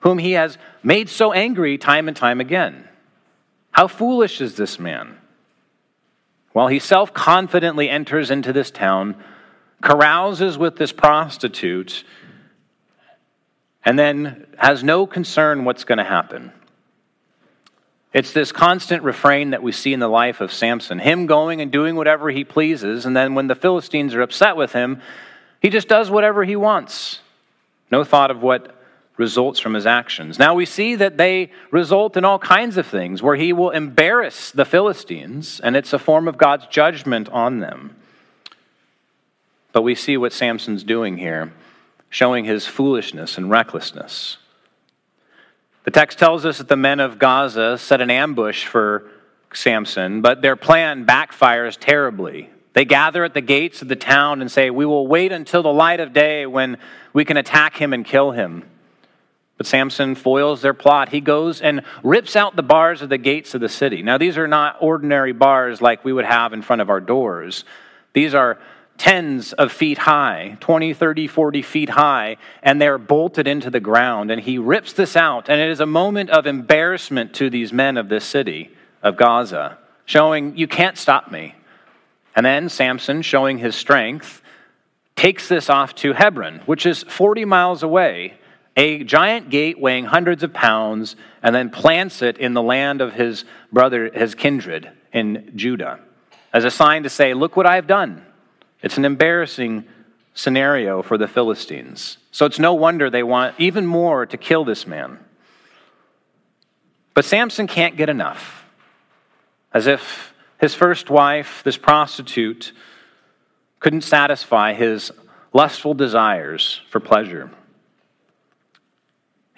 whom 0.00 0.18
he 0.18 0.32
has 0.32 0.58
made 0.82 1.08
so 1.08 1.32
angry 1.32 1.78
time 1.78 2.08
and 2.08 2.16
time 2.16 2.40
again? 2.40 2.88
How 3.72 3.86
foolish 3.86 4.40
is 4.40 4.56
this 4.56 4.78
man? 4.78 5.16
While 6.52 6.68
he 6.68 6.78
self 6.78 7.14
confidently 7.14 7.88
enters 7.88 8.30
into 8.30 8.52
this 8.52 8.70
town, 8.70 9.16
carouses 9.82 10.56
with 10.56 10.76
this 10.76 10.92
prostitute, 10.92 12.04
and 13.84 13.98
then 13.98 14.46
has 14.58 14.84
no 14.84 15.06
concern 15.06 15.64
what's 15.64 15.84
going 15.84 15.98
to 15.98 16.04
happen. 16.04 16.52
It's 18.12 18.32
this 18.32 18.50
constant 18.50 19.04
refrain 19.04 19.50
that 19.50 19.62
we 19.62 19.70
see 19.70 19.92
in 19.92 20.00
the 20.00 20.08
life 20.08 20.40
of 20.40 20.52
Samson 20.52 20.98
him 20.98 21.26
going 21.26 21.60
and 21.60 21.70
doing 21.70 21.94
whatever 21.94 22.30
he 22.30 22.44
pleases, 22.44 23.06
and 23.06 23.16
then 23.16 23.34
when 23.34 23.46
the 23.46 23.54
Philistines 23.54 24.14
are 24.14 24.22
upset 24.22 24.56
with 24.56 24.72
him, 24.72 25.00
he 25.62 25.70
just 25.70 25.88
does 25.88 26.10
whatever 26.10 26.42
he 26.42 26.56
wants. 26.56 27.20
No 27.90 28.02
thought 28.02 28.30
of 28.30 28.42
what 28.42 28.79
results 29.20 29.60
from 29.60 29.74
his 29.74 29.86
actions. 29.86 30.38
Now 30.38 30.54
we 30.54 30.64
see 30.64 30.96
that 30.96 31.18
they 31.18 31.52
result 31.70 32.16
in 32.16 32.24
all 32.24 32.38
kinds 32.38 32.76
of 32.76 32.86
things 32.86 33.22
where 33.22 33.36
he 33.36 33.52
will 33.52 33.70
embarrass 33.70 34.50
the 34.50 34.64
Philistines, 34.64 35.60
and 35.60 35.76
it's 35.76 35.92
a 35.92 35.98
form 35.98 36.26
of 36.26 36.38
God's 36.38 36.66
judgment 36.66 37.28
on 37.28 37.60
them. 37.60 37.94
But 39.72 39.82
we 39.82 39.94
see 39.94 40.16
what 40.16 40.32
Samson's 40.32 40.82
doing 40.82 41.18
here, 41.18 41.52
showing 42.08 42.46
his 42.46 42.66
foolishness 42.66 43.38
and 43.38 43.50
recklessness. 43.50 44.38
The 45.84 45.90
text 45.90 46.18
tells 46.18 46.44
us 46.44 46.58
that 46.58 46.68
the 46.68 46.76
men 46.76 46.98
of 46.98 47.18
Gaza 47.18 47.78
set 47.78 48.00
an 48.00 48.10
ambush 48.10 48.64
for 48.64 49.08
Samson, 49.52 50.22
but 50.22 50.42
their 50.42 50.56
plan 50.56 51.04
backfires 51.04 51.76
terribly. 51.78 52.48
They 52.72 52.84
gather 52.84 53.24
at 53.24 53.34
the 53.34 53.40
gates 53.40 53.82
of 53.82 53.88
the 53.88 53.96
town 53.96 54.40
and 54.40 54.50
say, 54.50 54.70
We 54.70 54.86
will 54.86 55.06
wait 55.06 55.32
until 55.32 55.62
the 55.62 55.72
light 55.72 56.00
of 56.00 56.12
day 56.12 56.46
when 56.46 56.78
we 57.12 57.24
can 57.24 57.36
attack 57.36 57.76
him 57.76 57.92
and 57.92 58.04
kill 58.04 58.30
him. 58.30 58.64
But 59.60 59.66
Samson 59.66 60.14
foils 60.14 60.62
their 60.62 60.72
plot. 60.72 61.10
He 61.10 61.20
goes 61.20 61.60
and 61.60 61.82
rips 62.02 62.34
out 62.34 62.56
the 62.56 62.62
bars 62.62 63.02
of 63.02 63.10
the 63.10 63.18
gates 63.18 63.54
of 63.54 63.60
the 63.60 63.68
city. 63.68 64.00
Now, 64.00 64.16
these 64.16 64.38
are 64.38 64.48
not 64.48 64.78
ordinary 64.80 65.32
bars 65.32 65.82
like 65.82 66.02
we 66.02 66.14
would 66.14 66.24
have 66.24 66.54
in 66.54 66.62
front 66.62 66.80
of 66.80 66.88
our 66.88 66.98
doors. 66.98 67.66
These 68.14 68.32
are 68.32 68.58
tens 68.96 69.52
of 69.52 69.70
feet 69.70 69.98
high, 69.98 70.56
20, 70.60 70.94
30, 70.94 71.26
40 71.26 71.60
feet 71.60 71.90
high, 71.90 72.38
and 72.62 72.80
they're 72.80 72.96
bolted 72.96 73.46
into 73.46 73.68
the 73.68 73.80
ground. 73.80 74.30
And 74.30 74.40
he 74.40 74.56
rips 74.56 74.94
this 74.94 75.14
out, 75.14 75.50
and 75.50 75.60
it 75.60 75.68
is 75.68 75.80
a 75.80 75.84
moment 75.84 76.30
of 76.30 76.46
embarrassment 76.46 77.34
to 77.34 77.50
these 77.50 77.70
men 77.70 77.98
of 77.98 78.08
this 78.08 78.24
city 78.24 78.74
of 79.02 79.18
Gaza, 79.18 79.76
showing, 80.06 80.56
You 80.56 80.68
can't 80.68 80.96
stop 80.96 81.30
me. 81.30 81.54
And 82.34 82.46
then 82.46 82.70
Samson, 82.70 83.20
showing 83.20 83.58
his 83.58 83.76
strength, 83.76 84.40
takes 85.16 85.48
this 85.48 85.68
off 85.68 85.94
to 85.96 86.14
Hebron, 86.14 86.60
which 86.64 86.86
is 86.86 87.02
40 87.02 87.44
miles 87.44 87.82
away, 87.82 88.38
a 88.80 89.04
giant 89.04 89.50
gate 89.50 89.78
weighing 89.78 90.06
hundreds 90.06 90.42
of 90.42 90.54
pounds, 90.54 91.14
and 91.42 91.54
then 91.54 91.68
plants 91.68 92.22
it 92.22 92.38
in 92.38 92.54
the 92.54 92.62
land 92.62 93.02
of 93.02 93.12
his 93.12 93.44
brother, 93.70 94.10
his 94.10 94.34
kindred 94.34 94.90
in 95.12 95.52
Judah, 95.54 96.00
as 96.50 96.64
a 96.64 96.70
sign 96.70 97.02
to 97.02 97.10
say, 97.10 97.34
Look 97.34 97.56
what 97.56 97.66
I've 97.66 97.86
done. 97.86 98.24
It's 98.80 98.96
an 98.96 99.04
embarrassing 99.04 99.84
scenario 100.32 101.02
for 101.02 101.18
the 101.18 101.28
Philistines. 101.28 102.16
So 102.30 102.46
it's 102.46 102.58
no 102.58 102.72
wonder 102.72 103.10
they 103.10 103.22
want 103.22 103.54
even 103.58 103.84
more 103.84 104.24
to 104.24 104.38
kill 104.38 104.64
this 104.64 104.86
man. 104.86 105.18
But 107.12 107.26
Samson 107.26 107.66
can't 107.66 107.98
get 107.98 108.08
enough. 108.08 108.64
As 109.74 109.86
if 109.86 110.32
his 110.58 110.74
first 110.74 111.10
wife, 111.10 111.60
this 111.64 111.76
prostitute, 111.76 112.72
couldn't 113.78 114.02
satisfy 114.04 114.72
his 114.72 115.12
lustful 115.52 115.92
desires 115.92 116.80
for 116.88 116.98
pleasure. 116.98 117.50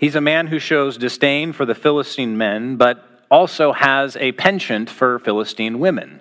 He's 0.03 0.17
a 0.17 0.21
man 0.21 0.49
who 0.49 0.59
shows 0.59 0.99
disdain 0.99 1.53
for 1.53 1.65
the 1.65 1.77
Philistine 1.77 2.37
men, 2.37 2.75
but 2.75 3.05
also 3.31 3.71
has 3.71 4.17
a 4.17 4.33
penchant 4.33 4.91
for 4.91 5.21
Philistine 5.21 5.79
women. 5.79 6.19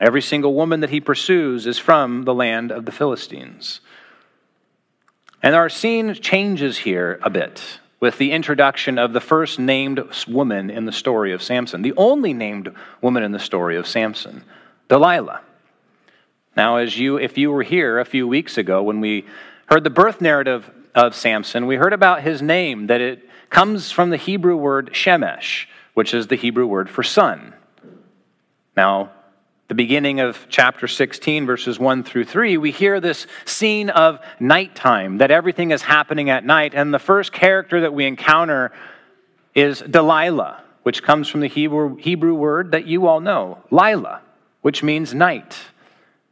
Every 0.00 0.22
single 0.22 0.54
woman 0.54 0.78
that 0.78 0.90
he 0.90 1.00
pursues 1.00 1.66
is 1.66 1.76
from 1.76 2.22
the 2.22 2.32
land 2.32 2.70
of 2.70 2.84
the 2.84 2.92
Philistines. 2.92 3.80
And 5.42 5.56
our 5.56 5.68
scene 5.68 6.14
changes 6.14 6.78
here 6.78 7.18
a 7.22 7.30
bit 7.30 7.80
with 7.98 8.16
the 8.16 8.30
introduction 8.30 8.96
of 8.96 9.12
the 9.12 9.20
first 9.20 9.58
named 9.58 10.00
woman 10.28 10.70
in 10.70 10.84
the 10.84 10.92
story 10.92 11.32
of 11.32 11.42
Samson, 11.42 11.82
the 11.82 11.94
only 11.96 12.32
named 12.32 12.72
woman 13.02 13.24
in 13.24 13.32
the 13.32 13.40
story 13.40 13.76
of 13.76 13.88
Samson, 13.88 14.44
Delilah. 14.88 15.40
Now, 16.56 16.76
as 16.76 16.96
you, 16.96 17.16
if 17.16 17.36
you 17.36 17.50
were 17.50 17.64
here 17.64 17.98
a 17.98 18.04
few 18.04 18.28
weeks 18.28 18.56
ago 18.56 18.84
when 18.84 19.00
we 19.00 19.26
heard 19.66 19.82
the 19.82 19.90
birth 19.90 20.20
narrative 20.20 20.70
of 20.94 21.14
Samson, 21.14 21.66
we 21.66 21.76
heard 21.76 21.92
about 21.92 22.22
his 22.22 22.42
name, 22.42 22.88
that 22.88 23.00
it 23.00 23.28
comes 23.48 23.90
from 23.90 24.10
the 24.10 24.16
Hebrew 24.16 24.56
word 24.56 24.90
shemesh, 24.92 25.66
which 25.94 26.14
is 26.14 26.26
the 26.26 26.36
Hebrew 26.36 26.66
word 26.66 26.88
for 26.88 27.02
sun. 27.02 27.54
Now, 28.76 29.12
the 29.68 29.74
beginning 29.74 30.18
of 30.18 30.46
chapter 30.48 30.88
16, 30.88 31.46
verses 31.46 31.78
1 31.78 32.02
through 32.02 32.24
3, 32.24 32.56
we 32.56 32.72
hear 32.72 32.98
this 32.98 33.26
scene 33.44 33.88
of 33.88 34.18
nighttime, 34.40 35.18
that 35.18 35.30
everything 35.30 35.70
is 35.70 35.82
happening 35.82 36.28
at 36.28 36.44
night. 36.44 36.74
And 36.74 36.92
the 36.92 36.98
first 36.98 37.32
character 37.32 37.82
that 37.82 37.94
we 37.94 38.04
encounter 38.04 38.72
is 39.54 39.80
Delilah, 39.80 40.62
which 40.82 41.02
comes 41.02 41.28
from 41.28 41.40
the 41.40 41.46
Hebrew, 41.46 41.96
Hebrew 41.96 42.34
word 42.34 42.72
that 42.72 42.86
you 42.86 43.06
all 43.06 43.20
know, 43.20 43.58
Lila, 43.70 44.22
which 44.62 44.82
means 44.82 45.14
night. 45.14 45.56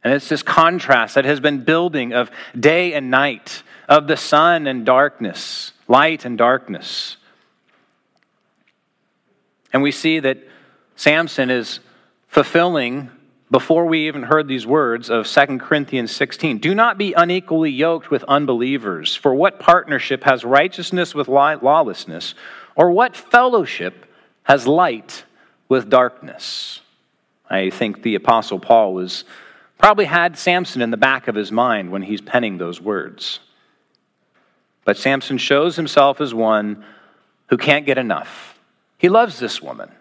And 0.03 0.13
it's 0.13 0.27
this 0.27 0.43
contrast 0.43 1.15
that 1.15 1.25
has 1.25 1.39
been 1.39 1.63
building 1.63 2.13
of 2.13 2.31
day 2.59 2.93
and 2.93 3.09
night, 3.09 3.63
of 3.89 4.05
the 4.05 4.15
sun 4.15 4.67
and 4.67 4.85
darkness, 4.85 5.73
light 5.87 6.23
and 6.23 6.37
darkness. 6.37 7.17
And 9.73 9.81
we 9.81 9.91
see 9.91 10.19
that 10.19 10.37
Samson 10.95 11.49
is 11.49 11.79
fulfilling 12.27 13.09
before 13.49 13.87
we 13.87 14.07
even 14.07 14.21
heard 14.21 14.47
these 14.47 14.67
words 14.67 15.09
of 15.09 15.25
2 15.25 15.57
Corinthians 15.57 16.11
16. 16.11 16.59
Do 16.59 16.75
not 16.75 16.99
be 16.99 17.13
unequally 17.13 17.71
yoked 17.71 18.11
with 18.11 18.23
unbelievers, 18.25 19.15
for 19.15 19.33
what 19.33 19.59
partnership 19.59 20.23
has 20.23 20.45
righteousness 20.45 21.15
with 21.15 21.27
lawlessness, 21.27 22.35
or 22.75 22.91
what 22.91 23.15
fellowship 23.15 24.05
has 24.43 24.67
light 24.67 25.23
with 25.67 25.89
darkness? 25.89 26.81
I 27.49 27.71
think 27.71 28.03
the 28.03 28.13
Apostle 28.13 28.59
Paul 28.59 28.93
was 28.93 29.23
probably 29.79 30.05
had 30.05 30.37
Samson 30.37 30.83
in 30.83 30.91
the 30.91 30.97
back 30.97 31.27
of 31.27 31.33
his 31.33 31.51
mind 31.51 31.91
when 31.91 32.03
he's 32.03 32.21
penning 32.21 32.59
those 32.59 32.79
words. 32.79 33.39
But 34.89 34.97
Samson 34.97 35.37
shows 35.37 35.75
himself 35.75 36.19
as 36.19 36.33
one 36.33 36.83
who 37.49 37.57
can't 37.57 37.85
get 37.85 37.99
enough. 37.99 38.57
He 38.97 39.07
loves 39.07 39.37
this 39.37 39.61
woman. 39.61 39.91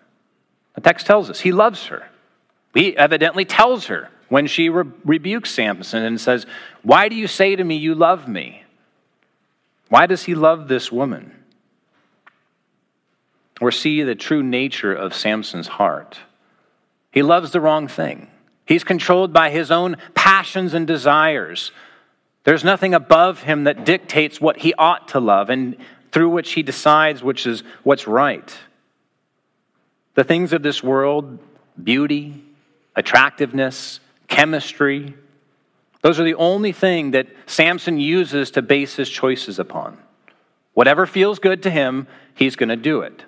The 0.77 0.81
text 0.81 1.07
tells 1.07 1.29
us 1.29 1.41
he 1.41 1.53
loves 1.53 1.89
her. 1.89 2.09
He 2.73 2.97
evidently 2.97 3.45
tells 3.45 3.89
her 3.89 4.09
when 4.31 4.47
she 4.47 4.71
re- 4.71 4.91
rebukes 5.05 5.51
Samson 5.51 6.05
and 6.05 6.19
says, 6.19 6.47
Why 6.81 7.11
do 7.11 7.17
you 7.17 7.27
say 7.27 7.55
to 7.55 7.63
me, 7.63 7.77
You 7.77 7.95
love 7.95 8.29
me? 8.29 8.63
Why 9.91 10.07
does 10.07 10.23
he 10.23 10.35
love 10.35 10.69
this 10.69 10.91
woman? 10.91 11.35
Or 13.61 13.71
see 13.71 14.03
the 14.03 14.15
true 14.15 14.43
nature 14.43 14.95
of 14.95 15.13
Samson's 15.13 15.69
heart. 15.69 16.21
He 17.11 17.23
loves 17.23 17.51
the 17.51 17.61
wrong 17.61 17.89
thing. 17.89 18.29
He's 18.65 18.85
controlled 18.85 19.35
by 19.35 19.51
his 19.51 19.71
own 19.71 19.99
passions 20.15 20.73
and 20.73 20.87
desires. 20.87 21.73
There's 22.45 22.65
nothing 22.65 22.95
above 22.95 23.43
him 23.43 23.65
that 23.65 23.85
dictates 23.85 24.41
what 24.41 24.59
he 24.59 24.73
ought 24.75 25.09
to 25.09 25.21
love 25.21 25.51
and 25.51 25.77
through 26.13 26.31
which 26.31 26.53
he 26.53 26.63
decides 26.63 27.23
which 27.23 27.47
is 27.47 27.63
what's 27.83 28.07
right. 28.07 28.57
The 30.15 30.25
things 30.25 30.53
of 30.53 30.63
this 30.63 30.83
world, 30.83 31.39
beauty, 31.83 32.43
attractiveness, 32.97 34.01
chemistry. 34.27 35.15
Those 36.03 36.19
are 36.19 36.25
the 36.25 36.35
only 36.35 36.73
thing 36.73 37.13
that 37.13 37.29
Samson 37.47 38.01
uses 38.01 38.51
to 38.53 38.63
base 38.63 38.97
his 38.97 39.11
choices 39.11 39.59
upon. 39.59 39.99
Whatever 40.75 41.07
feels 41.07 41.39
good 41.39 41.63
to 41.65 41.71
him, 41.71 42.07
he's 42.35 42.57
going 42.57 42.69
to 42.69 42.77
do 42.77 43.01
it. 43.01 43.25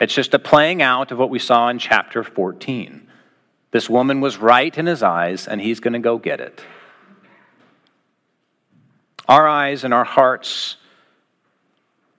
It's 0.00 0.14
just 0.14 0.34
a 0.34 0.38
playing 0.38 0.80
out 0.80 1.10
of 1.10 1.18
what 1.18 1.30
we 1.30 1.38
saw 1.38 1.68
in 1.68 1.78
chapter 1.78 2.22
14. 2.22 3.06
This 3.70 3.90
woman 3.90 4.20
was 4.20 4.38
right 4.38 4.76
in 4.76 4.86
his 4.86 5.02
eyes, 5.02 5.46
and 5.46 5.60
he's 5.60 5.80
going 5.80 5.92
to 5.92 5.98
go 5.98 6.18
get 6.18 6.40
it. 6.40 6.62
Our 9.28 9.46
eyes 9.46 9.84
and 9.84 9.92
our 9.92 10.04
hearts 10.04 10.76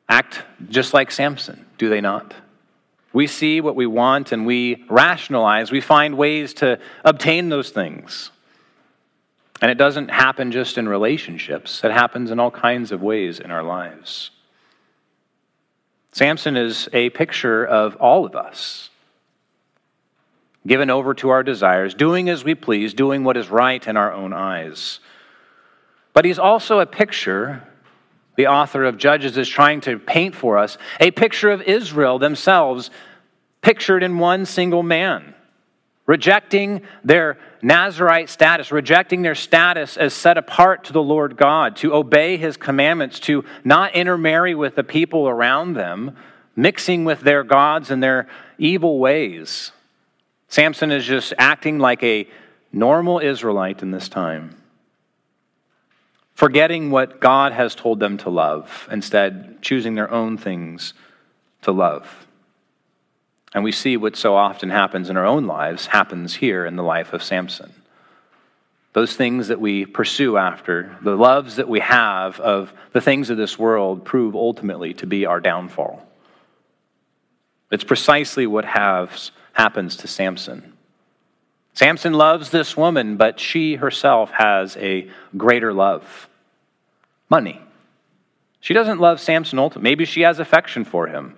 act 0.08 0.44
just 0.70 0.94
like 0.94 1.12
Samson, 1.12 1.66
do 1.78 1.90
they 1.90 2.02
not? 2.02 2.34
We 3.12 3.26
see 3.26 3.62
what 3.62 3.76
we 3.76 3.88
want 3.88 4.32
and 4.32 4.46
we 4.46 4.86
rationalize. 4.90 5.72
We 5.72 5.82
find 5.82 6.18
ways 6.18 6.54
to 6.56 6.80
obtain 7.04 7.50
those 7.50 7.72
things. 7.72 8.32
And 9.62 9.72
it 9.72 9.78
doesn't 9.78 10.10
happen 10.10 10.52
just 10.52 10.78
in 10.78 10.88
relationships, 10.88 11.84
it 11.84 11.92
happens 11.92 12.32
in 12.32 12.40
all 12.40 12.52
kinds 12.52 12.92
of 12.92 13.02
ways 13.02 13.40
in 13.40 13.52
our 13.52 13.64
lives. 13.64 14.32
Samson 16.12 16.56
is 16.56 16.90
a 16.94 17.10
picture 17.10 17.66
of 17.66 17.96
all 17.98 18.26
of 18.26 18.36
us, 18.36 18.90
given 20.66 20.90
over 20.90 21.14
to 21.16 21.30
our 21.30 21.44
desires, 21.44 21.94
doing 21.94 22.30
as 22.30 22.44
we 22.44 22.56
please, 22.56 22.94
doing 22.94 23.24
what 23.24 23.38
is 23.38 23.50
right 23.50 23.86
in 23.86 23.98
our 23.98 24.14
own 24.14 24.34
eyes. 24.34 25.00
But 26.20 26.26
he's 26.26 26.38
also 26.38 26.82
a 26.82 26.86
picture, 26.86 27.64
the 28.36 28.48
author 28.48 28.84
of 28.84 28.98
Judges 28.98 29.38
is 29.38 29.48
trying 29.48 29.80
to 29.80 29.98
paint 29.98 30.36
for 30.36 30.58
us, 30.58 30.78
a 31.00 31.12
picture 31.12 31.50
of 31.50 31.62
Israel 31.62 32.20
themselves, 32.20 32.92
pictured 33.62 34.04
in 34.04 34.18
one 34.18 34.46
single 34.46 34.84
man 34.84 35.34
rejecting 36.06 36.82
their 37.06 37.38
Nazarite 37.62 38.30
status, 38.30 38.70
rejecting 38.70 39.22
their 39.22 39.34
status 39.34 39.96
as 39.96 40.14
set 40.14 40.38
apart 40.38 40.84
to 40.84 40.92
the 40.92 41.02
Lord 41.02 41.38
God, 41.38 41.78
to 41.78 41.94
obey 41.94 42.36
his 42.36 42.58
commandments, 42.58 43.22
to 43.22 43.46
not 43.64 43.96
intermarry 43.96 44.56
with 44.56 44.76
the 44.76 44.84
people 44.84 45.30
around 45.30 45.76
them, 45.76 46.18
mixing 46.54 47.06
with 47.06 47.22
their 47.22 47.46
gods 47.46 47.92
and 47.92 48.04
their 48.04 48.28
evil 48.58 49.00
ways. 49.00 49.72
Samson 50.50 50.92
is 50.92 51.06
just 51.06 51.32
acting 51.38 51.80
like 51.80 52.04
a 52.04 52.28
normal 52.74 53.20
Israelite 53.20 53.82
in 53.82 53.92
this 53.92 54.10
time, 54.10 54.59
forgetting 56.40 56.90
what 56.90 57.20
God 57.20 57.52
has 57.52 57.76
told 57.76 58.00
them 58.00 58.16
to 58.20 58.30
love, 58.30 58.88
instead, 58.90 59.62
choosing 59.62 59.96
their 59.96 60.10
own 60.10 60.38
things 60.38 60.94
to 61.62 61.70
love. 61.70 62.26
And 63.54 63.62
we 63.62 63.74
see 63.74 63.98
what 63.98 64.16
so 64.16 64.38
often 64.38 64.70
happens 64.70 65.10
in 65.10 65.18
our 65.18 65.26
own 65.26 65.48
lives 65.48 65.88
happens 65.88 66.36
here 66.36 66.66
in 66.66 66.78
the 66.78 66.84
life 66.84 67.12
of 67.12 67.22
Samson. 67.22 67.74
Those 68.94 69.18
things 69.18 69.50
that 69.50 69.60
we 69.60 69.86
pursue 69.86 70.38
after, 70.38 70.98
the 71.02 71.18
loves 71.18 71.58
that 71.58 71.68
we 71.68 71.82
have 71.82 72.40
of 72.40 72.74
the 72.94 73.02
things 73.02 73.30
of 73.30 73.36
this 73.36 73.60
world, 73.60 74.06
prove 74.06 74.34
ultimately 74.34 74.94
to 74.94 75.06
be 75.06 75.26
our 75.26 75.42
downfall. 75.42 76.08
It's 77.70 77.84
precisely 77.84 78.48
what 78.48 78.64
has, 78.64 79.32
happens 79.52 79.98
to 79.98 80.08
Samson. 80.08 80.72
Samson 81.74 82.14
loves 82.14 82.50
this 82.50 82.78
woman, 82.78 83.18
but 83.18 83.42
she 83.42 83.76
herself 83.76 84.32
has 84.32 84.78
a 84.78 85.10
greater 85.36 85.74
love 85.74 86.29
money. 87.30 87.62
She 88.60 88.74
doesn't 88.74 89.00
love 89.00 89.20
Samson 89.20 89.60
ultimately. 89.60 89.90
Maybe 89.90 90.06
she 90.06 90.22
has 90.22 90.40
affection 90.40 90.84
for 90.84 91.08
him. 91.08 91.36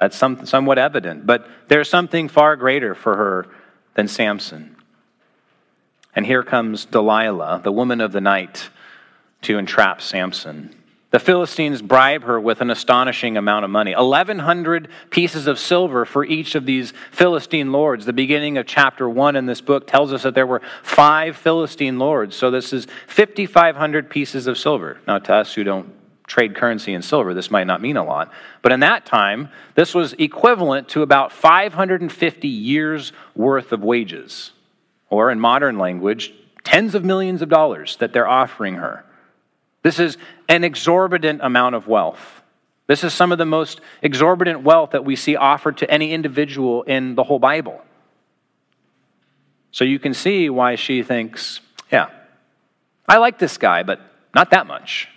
That's 0.00 0.16
some, 0.16 0.44
somewhat 0.46 0.78
evident. 0.78 1.26
But 1.26 1.46
there's 1.68 1.88
something 1.88 2.28
far 2.28 2.56
greater 2.56 2.94
for 2.94 3.16
her 3.16 3.46
than 3.94 4.08
Samson. 4.08 4.76
And 6.16 6.26
here 6.26 6.42
comes 6.42 6.84
Delilah, 6.84 7.60
the 7.62 7.72
woman 7.72 8.00
of 8.00 8.12
the 8.12 8.20
night, 8.20 8.70
to 9.42 9.58
entrap 9.58 10.00
Samson. 10.00 10.74
The 11.14 11.20
Philistines 11.20 11.80
bribe 11.80 12.24
her 12.24 12.40
with 12.40 12.60
an 12.60 12.70
astonishing 12.70 13.36
amount 13.36 13.64
of 13.64 13.70
money 13.70 13.94
1,100 13.94 14.88
pieces 15.10 15.46
of 15.46 15.60
silver 15.60 16.04
for 16.04 16.24
each 16.24 16.56
of 16.56 16.66
these 16.66 16.92
Philistine 17.12 17.70
lords. 17.70 18.04
The 18.04 18.12
beginning 18.12 18.58
of 18.58 18.66
chapter 18.66 19.08
1 19.08 19.36
in 19.36 19.46
this 19.46 19.60
book 19.60 19.86
tells 19.86 20.12
us 20.12 20.24
that 20.24 20.34
there 20.34 20.44
were 20.44 20.60
five 20.82 21.36
Philistine 21.36 22.00
lords. 22.00 22.34
So 22.34 22.50
this 22.50 22.72
is 22.72 22.88
5,500 23.06 24.10
pieces 24.10 24.48
of 24.48 24.58
silver. 24.58 24.98
Now, 25.06 25.20
to 25.20 25.34
us 25.34 25.54
who 25.54 25.62
don't 25.62 25.94
trade 26.26 26.56
currency 26.56 26.92
in 26.92 27.00
silver, 27.00 27.32
this 27.32 27.48
might 27.48 27.68
not 27.68 27.80
mean 27.80 27.96
a 27.96 28.02
lot. 28.02 28.32
But 28.60 28.72
in 28.72 28.80
that 28.80 29.06
time, 29.06 29.50
this 29.76 29.94
was 29.94 30.14
equivalent 30.14 30.88
to 30.88 31.02
about 31.02 31.30
550 31.30 32.48
years' 32.48 33.12
worth 33.36 33.70
of 33.70 33.84
wages, 33.84 34.50
or 35.10 35.30
in 35.30 35.38
modern 35.38 35.78
language, 35.78 36.34
tens 36.64 36.96
of 36.96 37.04
millions 37.04 37.40
of 37.40 37.48
dollars 37.48 37.94
that 37.98 38.12
they're 38.12 38.26
offering 38.26 38.74
her. 38.74 39.04
This 39.84 40.00
is 40.00 40.18
an 40.48 40.64
exorbitant 40.64 41.40
amount 41.40 41.76
of 41.76 41.86
wealth. 41.86 42.42
This 42.88 43.04
is 43.04 43.14
some 43.14 43.30
of 43.30 43.38
the 43.38 43.46
most 43.46 43.80
exorbitant 44.02 44.62
wealth 44.62 44.90
that 44.90 45.04
we 45.04 45.14
see 45.14 45.36
offered 45.36 45.76
to 45.78 45.88
any 45.88 46.12
individual 46.12 46.82
in 46.82 47.14
the 47.14 47.22
whole 47.22 47.38
Bible. 47.38 47.80
So 49.70 49.84
you 49.84 50.00
can 50.00 50.12
see 50.12 50.50
why 50.50 50.74
she 50.74 51.04
thinks, 51.04 51.60
yeah, 51.92 52.10
I 53.08 53.18
like 53.18 53.38
this 53.38 53.56
guy, 53.58 53.84
but 53.84 54.00
not 54.34 54.50
that 54.50 54.66
much 54.66 55.08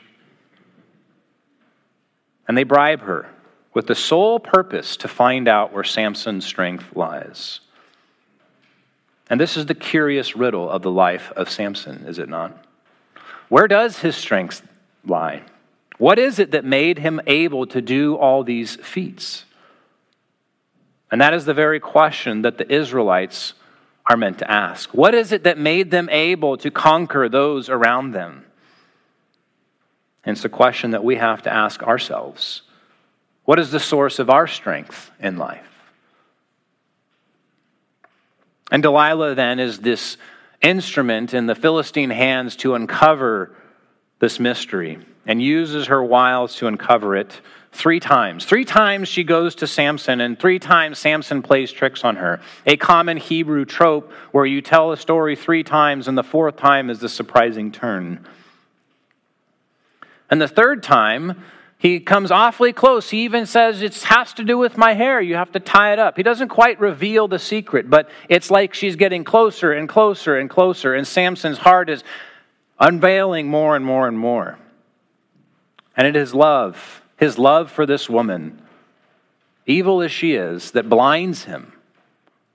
and 2.48 2.58
they 2.58 2.64
bribe 2.64 3.02
her 3.02 3.30
with 3.74 3.88
the 3.88 3.96
sole 3.96 4.40
purpose 4.40 4.98
to 4.98 5.08
find 5.08 5.48
out 5.48 5.74
where 5.74 5.84
Samson's 5.84 6.46
strength 6.46 6.96
lies. 6.96 7.60
And 9.30 9.40
this 9.40 9.58
is 9.58 9.66
the 9.66 9.76
curious 9.76 10.36
riddle 10.36 10.70
of 10.70 10.82
the 10.82 10.92
life 10.92 11.32
of 11.36 11.50
Samson, 11.50 12.06
is 12.08 12.18
it 12.18 12.30
not? 12.30 12.66
Where 13.50 13.68
does 13.68 14.00
his 14.00 14.16
strength 14.16 14.68
lie? 15.06 15.44
What 15.98 16.20
is 16.20 16.38
it 16.40 16.52
that 16.52 16.66
made 16.66 17.00
him 17.00 17.22
able 17.26 17.66
to 17.68 17.82
do 17.82 18.16
all 18.16 18.44
these 18.44 18.76
feats? 18.76 19.46
And 21.10 21.22
that 21.22 21.34
is 21.34 21.46
the 21.46 21.54
very 21.54 21.80
question 21.80 22.42
that 22.42 22.58
the 22.58 22.72
Israelites 22.72 23.54
are 24.06 24.18
meant 24.18 24.40
to 24.40 24.52
ask. 24.52 24.94
What 24.94 25.14
is 25.14 25.32
it 25.32 25.44
that 25.44 25.58
made 25.58 25.92
them 25.92 26.10
able 26.10 26.58
to 26.58 26.70
conquer 26.70 27.30
those 27.30 27.70
around 27.70 28.12
them? 28.12 28.46
And 30.24 30.36
it's 30.36 30.46
a 30.46 30.50
question 30.50 30.92
that 30.92 31.04
we 31.04 31.16
have 31.16 31.42
to 31.44 31.54
ask 31.54 31.82
ourselves. 31.84 32.64
What 33.46 33.60
is 33.60 33.72
the 33.72 33.80
source 33.80 34.20
of 34.20 34.30
our 34.30 34.46
strength 34.46 35.10
in 35.20 35.38
life? 35.38 35.64
And 38.70 38.84
Delilah 38.84 39.36
then 39.36 39.60
is 39.60 39.80
this 39.80 40.18
instrument 40.62 41.34
in 41.34 41.46
the 41.46 41.56
Philistine 41.56 42.10
hands 42.10 42.56
to 42.58 42.76
uncover 42.76 43.56
this 44.20 44.40
mystery 44.40 45.00
and 45.26 45.42
uses 45.42 45.88
her 45.88 46.04
wiles 46.04 46.56
to 46.56 46.68
uncover 46.68 47.16
it 47.16 47.42
three 47.72 48.00
times. 48.00 48.46
Three 48.46 48.66
times 48.66 49.08
she 49.08 49.24
goes 49.24 49.54
to 49.56 49.68
Samson, 49.68 50.22
and 50.22 50.40
three 50.40 50.58
times 50.58 50.98
Samson 50.98 51.42
plays 51.42 51.72
tricks 51.72 52.04
on 52.04 52.16
her. 52.16 52.40
A 52.66 52.78
common 52.78 53.18
Hebrew 53.18 53.66
trope 53.66 54.12
where 54.32 54.46
you 54.46 54.62
tell 54.62 54.92
a 54.92 54.98
story 54.98 55.36
three 55.36 55.64
times, 55.64 56.08
and 56.08 56.18
the 56.18 56.24
fourth 56.24 56.56
time 56.58 56.90
is 56.90 57.00
the 57.00 57.10
surprising 57.10 57.72
turn. 57.72 58.26
And 60.30 60.42
the 60.42 60.48
third 60.48 60.82
time, 60.82 61.44
he 61.80 62.00
comes 62.00 62.32
awfully 62.32 62.74
close. 62.74 63.12
He 63.12 63.24
even 63.24 63.46
says 63.46 63.82
it 63.82 63.96
has 64.04 64.34
to 64.34 64.44
do 64.44 64.58
with 64.58 64.78
my 64.78 64.94
hair. 64.94 65.22
You 65.22 65.36
have 65.36 65.52
to 65.52 65.60
tie 65.60 65.94
it 65.94 66.00
up. 66.00 66.18
He 66.18 66.24
doesn't 66.24 66.50
quite 66.50 66.80
reveal 66.80 67.28
the 67.28 67.38
secret, 67.38 67.90
but 67.90 68.10
it's 68.30 68.50
like 68.50 68.74
she's 68.74 68.96
getting 68.96 69.24
closer 69.24 69.72
and 69.72 69.88
closer 69.88 70.38
and 70.38 70.50
closer, 70.50 70.96
and 70.96 71.06
Samson's 71.06 71.60
heart 71.60 71.90
is 71.90 72.04
unveiling 72.80 73.48
more 73.48 73.76
and 73.76 73.86
more 73.86 74.08
and 74.08 74.18
more. 74.18 74.58
And 75.96 76.08
it 76.08 76.16
is 76.16 76.34
love, 76.34 77.02
his 77.16 77.38
love 77.38 77.72
for 77.72 77.86
this 77.86 78.10
woman, 78.10 78.60
evil 79.68 80.02
as 80.02 80.12
she 80.12 80.34
is, 80.34 80.72
that 80.72 80.90
blinds 80.90 81.44
him 81.44 81.74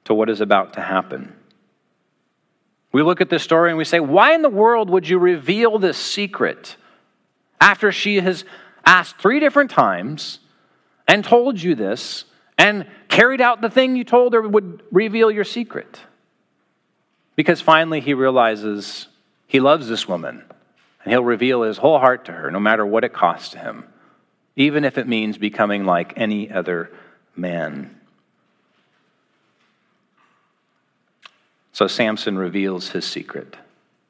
to 0.05 0.15
what 0.15 0.31
is 0.31 0.41
about 0.41 0.73
to 0.75 0.81
happen. 0.81 1.33
We 2.91 3.03
look 3.03 3.21
at 3.21 3.31
this 3.31 3.43
story 3.43 3.71
and 3.71 3.79
we 3.79 3.85
say, 3.85 4.01
why 4.01 4.35
in 4.35 4.43
the 4.43 4.49
world 4.49 4.91
would 4.91 5.09
you 5.09 5.19
reveal 5.19 5.79
this 5.79 5.97
secret? 5.97 6.77
after 7.63 7.93
she 7.93 8.17
has 8.17 8.45
asked 8.85 9.19
three 9.19 9.41
different 9.41 9.71
times 9.71 10.39
and 11.09 11.25
told 11.25 11.61
you 11.61 11.75
this 11.75 12.25
and 12.59 12.87
carried 13.09 13.41
out 13.41 13.61
the 13.61 13.71
thing 13.71 13.97
you 13.97 14.05
told 14.05 14.33
her 14.33 14.43
would 14.43 14.83
reveal 14.91 15.31
your 15.31 15.45
secret. 15.45 16.01
Because 17.37 17.61
finally 17.61 18.01
he 18.01 18.15
realizes 18.15 19.09
he 19.47 19.61
loves 19.61 19.89
this 19.89 20.07
woman 20.07 20.45
and 21.03 21.13
he'll 21.13 21.25
reveal 21.25 21.63
his 21.63 21.79
whole 21.79 21.99
heart 21.99 22.25
to 22.27 22.33
her 22.33 22.51
no 22.51 22.61
matter 22.61 22.87
what 22.87 23.05
it 23.05 23.13
costs 23.13 23.55
him, 23.55 23.85
even 24.57 24.85
if 24.85 24.99
it 24.99 25.09
means 25.09 25.39
becoming 25.39 25.85
like 25.85 26.13
any 26.17 26.51
other 26.51 26.91
man. 27.35 27.99
So 31.73 31.87
Samson 31.87 32.37
reveals 32.37 32.91
his 32.91 33.07
secret. 33.07 33.57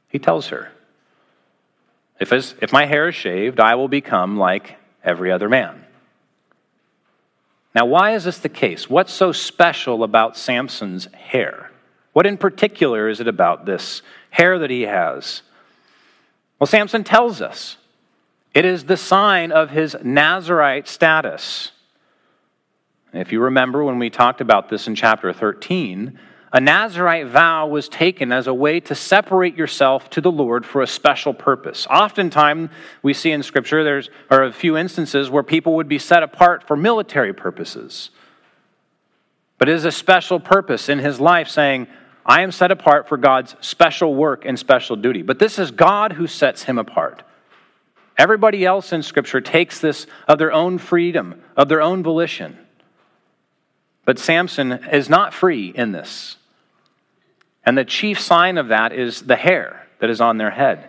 He 0.08 0.18
tells 0.18 0.48
her, 0.48 0.72
if, 2.22 2.62
if 2.62 2.72
my 2.72 2.86
hair 2.86 3.08
is 3.08 3.14
shaved, 3.14 3.58
I 3.60 3.74
will 3.74 3.88
become 3.88 4.36
like 4.38 4.76
every 5.02 5.32
other 5.32 5.48
man. 5.48 5.84
Now, 7.74 7.86
why 7.86 8.14
is 8.14 8.24
this 8.24 8.38
the 8.38 8.48
case? 8.48 8.88
What's 8.88 9.12
so 9.12 9.32
special 9.32 10.04
about 10.04 10.36
Samson's 10.36 11.06
hair? 11.14 11.70
What 12.12 12.26
in 12.26 12.36
particular 12.36 13.08
is 13.08 13.20
it 13.20 13.28
about 13.28 13.64
this 13.64 14.02
hair 14.30 14.58
that 14.58 14.70
he 14.70 14.82
has? 14.82 15.42
Well, 16.58 16.66
Samson 16.66 17.02
tells 17.02 17.40
us 17.40 17.78
it 18.54 18.64
is 18.64 18.84
the 18.84 18.98
sign 18.98 19.50
of 19.50 19.70
his 19.70 19.96
Nazarite 20.02 20.86
status. 20.86 21.72
If 23.14 23.32
you 23.32 23.40
remember 23.40 23.82
when 23.82 23.98
we 23.98 24.10
talked 24.10 24.40
about 24.40 24.68
this 24.68 24.86
in 24.86 24.94
chapter 24.94 25.32
13, 25.32 26.18
a 26.52 26.60
Nazarite 26.60 27.28
vow 27.28 27.66
was 27.66 27.88
taken 27.88 28.30
as 28.30 28.46
a 28.46 28.52
way 28.52 28.78
to 28.80 28.94
separate 28.94 29.56
yourself 29.56 30.10
to 30.10 30.20
the 30.20 30.30
Lord 30.30 30.66
for 30.66 30.82
a 30.82 30.86
special 30.86 31.32
purpose. 31.32 31.86
Oftentimes, 31.88 32.68
we 33.02 33.14
see 33.14 33.30
in 33.30 33.42
Scripture, 33.42 33.82
there's 33.82 34.10
are 34.30 34.44
a 34.44 34.52
few 34.52 34.76
instances 34.76 35.30
where 35.30 35.42
people 35.42 35.76
would 35.76 35.88
be 35.88 35.98
set 35.98 36.22
apart 36.22 36.66
for 36.66 36.76
military 36.76 37.32
purposes. 37.32 38.10
But 39.56 39.70
it 39.70 39.74
is 39.76 39.86
a 39.86 39.92
special 39.92 40.40
purpose 40.40 40.90
in 40.90 40.98
his 40.98 41.18
life 41.18 41.48
saying, 41.48 41.86
I 42.26 42.42
am 42.42 42.52
set 42.52 42.70
apart 42.70 43.08
for 43.08 43.16
God's 43.16 43.56
special 43.60 44.14
work 44.14 44.44
and 44.44 44.58
special 44.58 44.96
duty. 44.96 45.22
But 45.22 45.38
this 45.38 45.58
is 45.58 45.70
God 45.70 46.12
who 46.12 46.26
sets 46.26 46.64
him 46.64 46.78
apart. 46.78 47.22
Everybody 48.18 48.66
else 48.66 48.92
in 48.92 49.02
Scripture 49.02 49.40
takes 49.40 49.80
this 49.80 50.06
of 50.28 50.38
their 50.38 50.52
own 50.52 50.76
freedom, 50.76 51.42
of 51.56 51.68
their 51.68 51.80
own 51.80 52.02
volition. 52.02 52.58
But 54.04 54.18
Samson 54.18 54.72
is 54.92 55.08
not 55.08 55.32
free 55.32 55.72
in 55.74 55.92
this. 55.92 56.36
And 57.64 57.78
the 57.78 57.84
chief 57.84 58.20
sign 58.20 58.58
of 58.58 58.68
that 58.68 58.92
is 58.92 59.22
the 59.22 59.36
hair 59.36 59.86
that 60.00 60.10
is 60.10 60.20
on 60.20 60.38
their 60.38 60.50
head. 60.50 60.88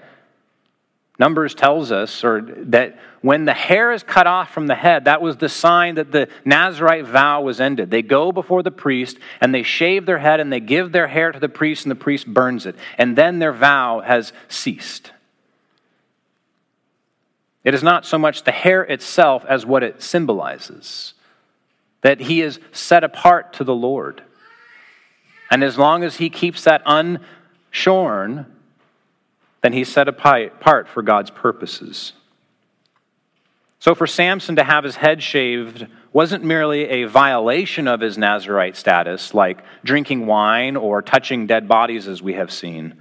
Numbers 1.20 1.54
tells 1.54 1.92
us 1.92 2.24
or 2.24 2.42
that 2.42 2.98
when 3.22 3.46
the 3.46 3.54
hair 3.54 3.92
is 3.92 4.02
cut 4.02 4.26
off 4.26 4.52
from 4.52 4.66
the 4.66 4.76
head, 4.76 5.06
that 5.06 5.22
was 5.22 5.38
the 5.38 5.48
sign 5.48 5.96
that 5.96 6.12
the 6.12 6.28
Nazarite 6.44 7.06
vow 7.06 7.42
was 7.42 7.62
ended. 7.62 7.92
They 7.92 8.02
go 8.02 8.32
before 8.32 8.64
the 8.64 8.72
priest 8.72 9.20
and 9.40 9.54
they 9.54 9.62
shave 9.62 10.08
their 10.08 10.18
head 10.18 10.40
and 10.40 10.52
they 10.52 10.60
give 10.60 10.92
their 10.92 11.08
hair 11.08 11.32
to 11.32 11.40
the 11.40 11.50
priest 11.50 11.86
and 11.86 11.92
the 11.92 11.96
priest 11.96 12.26
burns 12.26 12.66
it. 12.66 12.76
And 12.98 13.16
then 13.16 13.38
their 13.38 13.54
vow 13.54 14.02
has 14.02 14.34
ceased. 14.48 15.12
It 17.64 17.76
is 17.76 17.84
not 17.84 18.06
so 18.06 18.18
much 18.18 18.44
the 18.44 18.52
hair 18.52 18.82
itself 18.82 19.46
as 19.48 19.66
what 19.66 19.84
it 19.84 20.02
symbolizes 20.02 21.14
that 22.02 22.20
he 22.20 22.42
is 22.42 22.60
set 22.74 23.04
apart 23.04 23.54
to 23.54 23.64
the 23.64 23.74
Lord. 23.74 24.22
And 25.54 25.64
as 25.64 25.78
long 25.78 26.04
as 26.04 26.16
he 26.16 26.32
keeps 26.32 26.64
that 26.64 26.84
unshorn, 26.86 28.48
then 29.62 29.72
he's 29.72 29.88
set 29.88 30.08
apart 30.08 30.90
for 30.90 31.04
God's 31.04 31.30
purposes. 31.30 32.14
So 33.78 33.94
for 33.94 34.08
Samson 34.08 34.56
to 34.56 34.64
have 34.64 34.84
his 34.84 34.96
head 34.96 35.22
shaved 35.22 35.86
wasn't 36.12 36.44
merely 36.44 36.86
a 36.86 37.04
violation 37.04 37.88
of 37.88 38.00
his 38.00 38.18
Nazarite 38.18 38.76
status, 38.76 39.36
like 39.36 39.64
drinking 39.84 40.26
wine 40.26 40.76
or 40.76 41.04
touching 41.04 41.46
dead 41.46 41.68
bodies, 41.68 42.08
as 42.08 42.20
we 42.20 42.34
have 42.34 42.52
seen. 42.52 42.96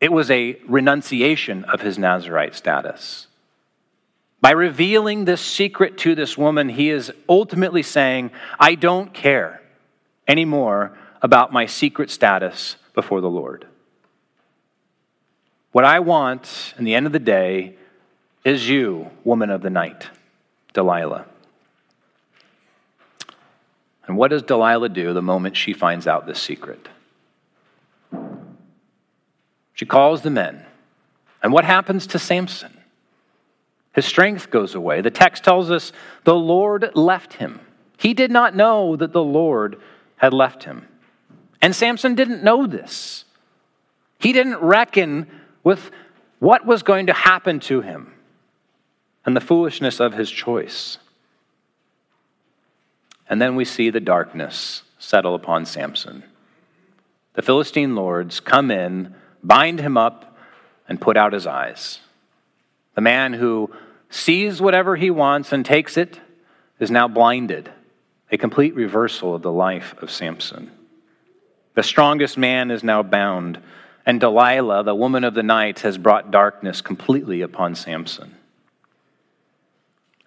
It 0.00 0.10
was 0.10 0.32
a 0.32 0.58
renunciation 0.66 1.62
of 1.66 1.82
his 1.82 2.00
Nazarite 2.00 2.56
status. 2.56 3.28
By 4.40 4.50
revealing 4.50 5.24
this 5.24 5.40
secret 5.40 5.98
to 5.98 6.16
this 6.16 6.36
woman, 6.36 6.68
he 6.68 6.90
is 6.90 7.12
ultimately 7.28 7.84
saying, 7.84 8.32
I 8.58 8.74
don't 8.74 9.14
care 9.14 9.62
anymore 10.26 10.98
about 11.22 11.52
my 11.52 11.66
secret 11.66 12.10
status 12.10 12.76
before 12.94 13.20
the 13.20 13.30
Lord. 13.30 13.66
What 15.72 15.84
I 15.84 16.00
want 16.00 16.74
in 16.78 16.84
the 16.84 16.94
end 16.94 17.06
of 17.06 17.12
the 17.12 17.18
day 17.18 17.76
is 18.44 18.68
you, 18.68 19.10
woman 19.24 19.50
of 19.50 19.62
the 19.62 19.70
night, 19.70 20.08
Delilah. 20.72 21.26
And 24.06 24.16
what 24.16 24.30
does 24.30 24.42
Delilah 24.42 24.88
do 24.88 25.12
the 25.12 25.22
moment 25.22 25.56
she 25.56 25.72
finds 25.72 26.06
out 26.06 26.26
this 26.26 26.40
secret? 26.40 26.88
She 29.74 29.86
calls 29.86 30.22
the 30.22 30.30
men. 30.30 30.64
And 31.42 31.52
what 31.52 31.64
happens 31.64 32.06
to 32.08 32.18
Samson? 32.18 32.76
His 33.92 34.06
strength 34.06 34.50
goes 34.50 34.74
away. 34.74 35.02
The 35.02 35.10
text 35.10 35.44
tells 35.44 35.70
us 35.70 35.92
the 36.24 36.34
Lord 36.34 36.90
left 36.94 37.34
him. 37.34 37.60
He 37.96 38.14
did 38.14 38.32
not 38.32 38.56
know 38.56 38.96
that 38.96 39.12
the 39.12 39.22
Lord 39.22 39.80
had 40.16 40.32
left 40.32 40.64
him. 40.64 40.87
And 41.60 41.74
Samson 41.74 42.14
didn't 42.14 42.42
know 42.42 42.66
this. 42.66 43.24
He 44.18 44.32
didn't 44.32 44.58
reckon 44.58 45.26
with 45.64 45.90
what 46.38 46.66
was 46.66 46.82
going 46.82 47.06
to 47.06 47.12
happen 47.12 47.60
to 47.60 47.80
him 47.80 48.12
and 49.24 49.36
the 49.36 49.40
foolishness 49.40 50.00
of 50.00 50.14
his 50.14 50.30
choice. 50.30 50.98
And 53.28 53.42
then 53.42 53.56
we 53.56 53.64
see 53.64 53.90
the 53.90 54.00
darkness 54.00 54.82
settle 54.98 55.34
upon 55.34 55.66
Samson. 55.66 56.24
The 57.34 57.42
Philistine 57.42 57.94
lords 57.94 58.40
come 58.40 58.70
in, 58.70 59.14
bind 59.42 59.80
him 59.80 59.96
up, 59.96 60.36
and 60.88 61.00
put 61.00 61.16
out 61.16 61.32
his 61.32 61.46
eyes. 61.46 62.00
The 62.94 63.00
man 63.00 63.34
who 63.34 63.70
sees 64.10 64.60
whatever 64.60 64.96
he 64.96 65.10
wants 65.10 65.52
and 65.52 65.64
takes 65.64 65.96
it, 65.96 66.20
is 66.80 66.90
now 66.90 67.08
blinded. 67.08 67.70
A 68.30 68.38
complete 68.38 68.74
reversal 68.74 69.34
of 69.34 69.42
the 69.42 69.52
life 69.52 69.94
of 69.98 70.10
Samson. 70.10 70.70
The 71.78 71.84
strongest 71.84 72.36
man 72.36 72.72
is 72.72 72.82
now 72.82 73.04
bound, 73.04 73.60
and 74.04 74.18
Delilah, 74.18 74.82
the 74.82 74.96
woman 74.96 75.22
of 75.22 75.34
the 75.34 75.44
night, 75.44 75.78
has 75.82 75.96
brought 75.96 76.32
darkness 76.32 76.80
completely 76.80 77.40
upon 77.40 77.76
Samson. 77.76 78.34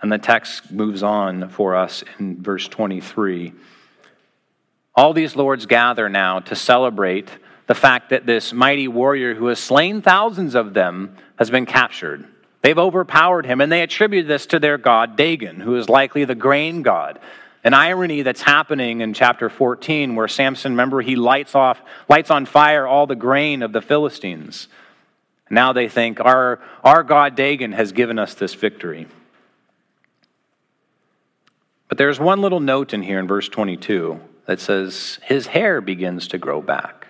And 0.02 0.10
the 0.10 0.18
text 0.18 0.72
moves 0.72 1.04
on 1.04 1.50
for 1.50 1.76
us 1.76 2.06
in 2.20 2.42
verse 2.42 2.70
23. 2.70 3.52
All 4.96 5.12
these 5.12 5.36
lords 5.36 5.66
gather 5.66 6.08
now 6.08 6.40
to 6.40 6.56
celebrate 6.56 7.28
the 7.68 7.76
fact 7.76 8.12
that 8.12 8.26
this 8.26 8.54
mighty 8.54 8.88
warrior 8.88 9.36
who 9.36 9.48
has 9.48 9.60
slain 9.60 10.02
thousands 10.02 10.56
of 10.56 10.74
them 10.74 11.18
has 11.36 11.50
been 11.50 11.66
captured 11.66 12.26
They've 12.62 12.78
overpowered 12.78 13.46
him, 13.46 13.60
and 13.60 13.72
they 13.72 13.82
attribute 13.82 14.28
this 14.28 14.46
to 14.48 14.60
their 14.60 14.78
god 14.78 15.16
Dagon, 15.16 15.60
who 15.60 15.76
is 15.76 15.90
likely 15.90 16.26
the 16.26 16.36
grain 16.36 16.84
god. 16.84 17.20
An 17.64 17.74
irony 17.74 18.24
that's 18.24 18.42
happening 18.42 19.02
in 19.02 19.14
chapter 19.14 19.50
14, 19.50 20.16
where 20.16 20.28
Samson, 20.28 20.72
remember, 20.72 21.02
he 21.02 21.16
lights 21.16 21.54
off, 21.54 21.80
lights 22.10 22.32
on 22.32 22.46
fire 22.46 22.88
all 22.88 23.06
the 23.06 23.16
grain 23.16 23.62
of 23.62 23.72
the 23.72 23.82
Philistines. 23.82 24.68
Now 25.50 25.74
they 25.74 25.88
think 25.88 26.20
our, 26.20 26.60
our 26.84 27.04
god 27.04 27.36
Dagon 27.36 27.74
has 27.74 27.92
given 27.92 28.18
us 28.18 28.34
this 28.34 28.54
victory. 28.56 29.08
But 31.88 31.98
there's 31.98 32.20
one 32.20 32.42
little 32.42 32.62
note 32.62 32.94
in 32.94 33.04
here 33.04 33.20
in 33.20 33.28
verse 33.28 33.50
22 33.50 34.20
that 34.46 34.60
says, 34.60 35.20
His 35.24 35.48
hair 35.48 35.82
begins 35.82 36.28
to 36.30 36.38
grow 36.38 36.62
back. 36.62 37.08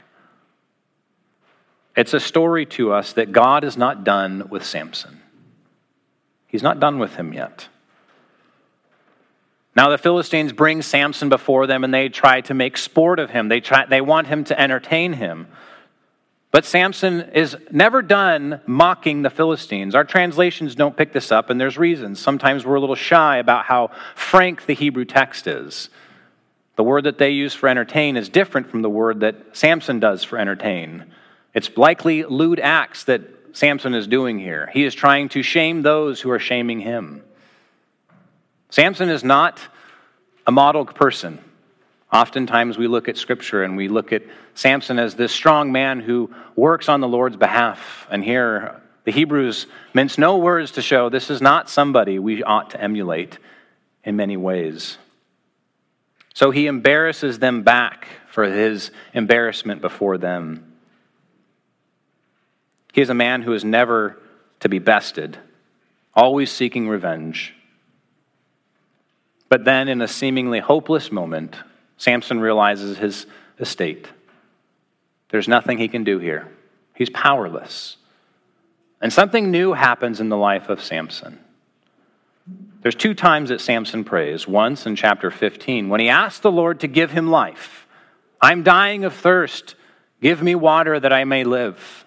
It's 1.96 2.14
a 2.14 2.20
story 2.20 2.66
to 2.68 2.92
us 2.92 3.14
that 3.14 3.32
God 3.32 3.64
is 3.64 3.78
not 3.78 4.04
done 4.04 4.50
with 4.50 4.66
Samson. 4.66 5.22
He's 6.48 6.64
not 6.64 6.80
done 6.80 7.00
with 7.00 7.16
him 7.16 7.32
yet. 7.32 7.68
Now 9.75 9.89
the 9.89 9.97
Philistines 9.97 10.51
bring 10.51 10.81
Samson 10.81 11.29
before 11.29 11.65
them 11.67 11.84
and 11.84 11.93
they 11.93 12.10
try 12.10 12.41
to 12.41 12.53
make 12.53 12.77
sport 12.77 13.19
of 13.19 13.29
him. 13.29 13.47
They, 13.47 13.62
try, 13.62 13.86
they 13.86 14.01
want 14.01 14.27
him 14.27 14.43
to 14.45 14.60
entertain 14.60 15.13
him. 15.13 15.47
But 16.51 16.65
Samson 16.65 17.21
is 17.34 17.55
never 17.71 18.01
done 18.01 18.60
mocking 18.65 19.21
the 19.21 19.29
Philistines. 19.29 19.95
Our 19.95 20.03
translations 20.03 20.75
don't 20.75 20.97
pick 20.97 21.13
this 21.13 21.31
up, 21.31 21.49
and 21.49 21.62
there's 21.62 21.77
reasons. 21.77 22.19
Sometimes 22.19 22.65
we're 22.65 22.75
a 22.75 22.81
little 22.81 22.95
shy 22.95 23.38
about 23.38 23.65
how 23.65 23.91
frank 24.15 24.65
the 24.65 24.73
Hebrew 24.73 25.05
text 25.05 25.47
is. 25.47 25.89
The 26.75 26.84
word 26.84 27.05
that 27.05 27.17
they 27.17 27.29
use 27.29 27.53
for 27.53 27.69
entertain 27.69 28.17
is 28.17 28.27
different 28.27 28.69
from 28.69 28.81
the 28.81 28.89
word 28.89 29.21
that 29.21 29.55
Samson 29.55 30.01
does 30.01 30.25
for 30.25 30.38
entertain. 30.38 31.05
It's 31.53 31.77
likely 31.77 32.23
lewd 32.25 32.60
acts 32.60 33.05
that 33.05 33.21
Samson 33.53 33.93
is 33.93 34.07
doing 34.07 34.38
here. 34.38 34.69
He 34.73 34.84
is 34.84 34.93
trying 34.93 35.29
to 35.29 35.43
shame 35.43 35.81
those 35.81 36.19
who 36.19 36.31
are 36.31 36.39
shaming 36.39 36.81
him. 36.81 37.23
Samson 38.71 39.10
is 39.10 39.23
not 39.23 39.60
a 40.47 40.51
model 40.51 40.86
person. 40.86 41.39
Oftentimes 42.12 42.77
we 42.77 42.88
look 42.88 43.07
at 43.10 43.17
Scripture 43.17 43.63
and 43.63 43.77
we 43.77 43.89
look 43.89 44.12
at 44.12 44.23
Samson 44.55 44.97
as 44.97 45.15
this 45.15 45.31
strong 45.31 45.71
man 45.71 45.99
who 45.99 46.34
works 46.55 46.89
on 46.89 47.01
the 47.01 47.07
Lord's 47.07 47.36
behalf. 47.36 48.07
And 48.10 48.23
here, 48.23 48.81
the 49.03 49.12
Hebrews 49.12 49.67
mince 49.93 50.17
no 50.17 50.38
words 50.38 50.71
to 50.71 50.81
show 50.81 51.10
this 51.10 51.29
is 51.29 51.41
not 51.41 51.69
somebody 51.69 52.17
we 52.17 52.43
ought 52.43 52.71
to 52.71 52.81
emulate 52.81 53.38
in 54.03 54.15
many 54.15 54.38
ways. 54.38 54.97
So 56.34 56.51
he 56.51 56.67
embarrasses 56.67 57.39
them 57.39 57.63
back 57.63 58.07
for 58.29 58.45
his 58.45 58.91
embarrassment 59.13 59.81
before 59.81 60.17
them. 60.17 60.73
He 62.93 63.01
is 63.01 63.10
a 63.10 63.13
man 63.13 63.41
who 63.41 63.51
is 63.53 63.65
never 63.65 64.17
to 64.62 64.69
be 64.69 64.79
bested, 64.79 65.38
always 66.13 66.51
seeking 66.51 66.88
revenge. 66.88 67.53
But 69.52 69.66
then, 69.66 69.90
in 69.90 70.02
a 70.02 70.08
seemingly 70.08 70.62
hopeless 70.62 71.12
moment, 71.12 71.58
Samson 71.98 72.40
realizes 72.40 72.98
his 72.98 73.26
estate. 73.60 74.08
There's 75.30 75.50
nothing 75.50 75.78
he 75.78 75.90
can 75.90 76.06
do 76.06 76.20
here, 76.20 76.48
he's 76.96 77.10
powerless. 77.10 77.98
And 79.02 79.12
something 79.12 79.50
new 79.50 79.74
happens 79.74 80.22
in 80.22 80.30
the 80.30 80.38
life 80.38 80.70
of 80.70 80.82
Samson. 80.82 81.40
There's 82.82 82.96
two 82.96 83.16
times 83.16 83.50
that 83.50 83.60
Samson 83.60 84.04
prays. 84.04 84.48
Once 84.48 84.86
in 84.86 84.96
chapter 84.96 85.32
15, 85.32 85.90
when 85.90 86.00
he 86.00 86.08
asks 86.08 86.40
the 86.40 86.52
Lord 86.52 86.80
to 86.80 86.88
give 86.88 87.12
him 87.12 87.30
life. 87.30 87.88
I'm 88.40 88.62
dying 88.62 89.04
of 89.04 89.14
thirst. 89.14 89.76
Give 90.22 90.42
me 90.42 90.54
water 90.54 91.00
that 91.00 91.12
I 91.12 91.24
may 91.24 91.44
live 91.44 92.06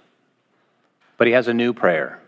but 1.17 1.27
he 1.27 1.33
has 1.33 1.49
a 1.49 1.55
new 1.55 1.73
prayer. 1.73 2.21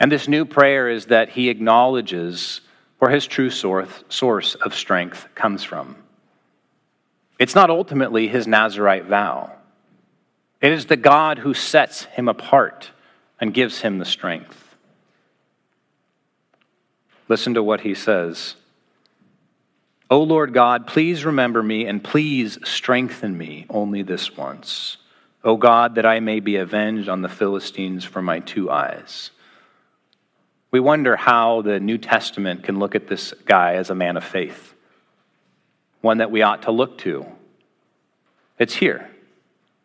And 0.00 0.10
this 0.12 0.28
new 0.28 0.44
prayer 0.44 0.88
is 0.88 1.06
that 1.06 1.30
he 1.30 1.48
acknowledges 1.48 2.60
where 2.98 3.10
his 3.10 3.26
true 3.26 3.50
source 3.50 4.54
of 4.56 4.74
strength 4.74 5.28
comes 5.34 5.64
from. 5.64 5.96
It's 7.38 7.54
not 7.54 7.70
ultimately 7.70 8.28
his 8.28 8.46
Nazarite 8.46 9.04
vow, 9.04 9.52
it 10.60 10.72
is 10.72 10.86
the 10.86 10.96
God 10.96 11.38
who 11.38 11.54
sets 11.54 12.04
him 12.04 12.28
apart 12.28 12.90
and 13.40 13.54
gives 13.54 13.80
him 13.80 13.98
the 13.98 14.04
strength. 14.04 14.74
Listen 17.28 17.54
to 17.54 17.62
what 17.62 17.82
he 17.82 17.94
says 17.94 18.56
O 20.10 20.22
Lord 20.22 20.54
God, 20.54 20.86
please 20.86 21.24
remember 21.24 21.62
me 21.62 21.86
and 21.86 22.02
please 22.02 22.58
strengthen 22.64 23.36
me 23.36 23.66
only 23.68 24.02
this 24.02 24.36
once. 24.36 24.96
O 25.44 25.56
God, 25.56 25.94
that 25.94 26.06
I 26.06 26.18
may 26.20 26.40
be 26.40 26.56
avenged 26.56 27.08
on 27.08 27.22
the 27.22 27.28
Philistines 27.28 28.04
for 28.04 28.22
my 28.22 28.40
two 28.40 28.70
eyes. 28.70 29.30
We 30.70 30.80
wonder 30.80 31.16
how 31.16 31.62
the 31.62 31.80
New 31.80 31.98
Testament 31.98 32.62
can 32.62 32.78
look 32.78 32.94
at 32.94 33.08
this 33.08 33.32
guy 33.46 33.74
as 33.74 33.90
a 33.90 33.94
man 33.94 34.16
of 34.16 34.24
faith, 34.24 34.74
one 36.00 36.18
that 36.18 36.30
we 36.30 36.42
ought 36.42 36.62
to 36.62 36.70
look 36.70 36.98
to. 36.98 37.26
It's 38.58 38.74
here. 38.74 39.10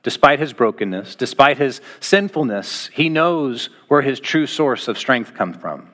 Despite 0.04 0.40
his 0.40 0.52
brokenness, 0.52 1.16
despite 1.16 1.58
his 1.58 1.80
sinfulness, 2.02 2.88
he 2.88 3.08
knows 3.08 3.70
where 3.88 4.02
his 4.02 4.20
true 4.20 4.46
source 4.46 4.90
of 4.90 4.98
strength 4.98 5.34
comes 5.34 5.56
from, 5.56 5.90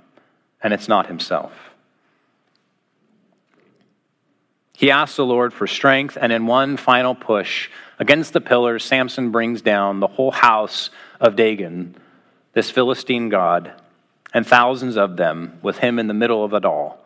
and 0.64 0.74
it's 0.74 0.88
not 0.88 1.06
himself. 1.06 1.54
He 4.76 4.90
asks 4.90 5.18
the 5.18 5.26
Lord 5.26 5.54
for 5.54 5.68
strength, 5.68 6.18
and 6.20 6.32
in 6.32 6.48
one 6.48 6.78
final 6.78 7.14
push 7.14 7.70
against 8.00 8.34
the 8.34 8.42
pillars, 8.42 8.84
Samson 8.84 9.30
brings 9.30 9.62
down 9.62 10.00
the 10.00 10.08
whole 10.08 10.32
house 10.32 10.90
of 11.20 11.36
Dagon, 11.36 11.96
this 12.54 12.72
Philistine 12.72 13.30
god, 13.30 13.74
and 14.34 14.46
thousands 14.46 14.98
of 14.98 15.18
them 15.18 15.60
with 15.62 15.80
him 15.80 16.00
in 16.00 16.08
the 16.08 16.14
middle 16.14 16.44
of 16.44 16.54
it 16.54 16.66
all, 16.66 17.04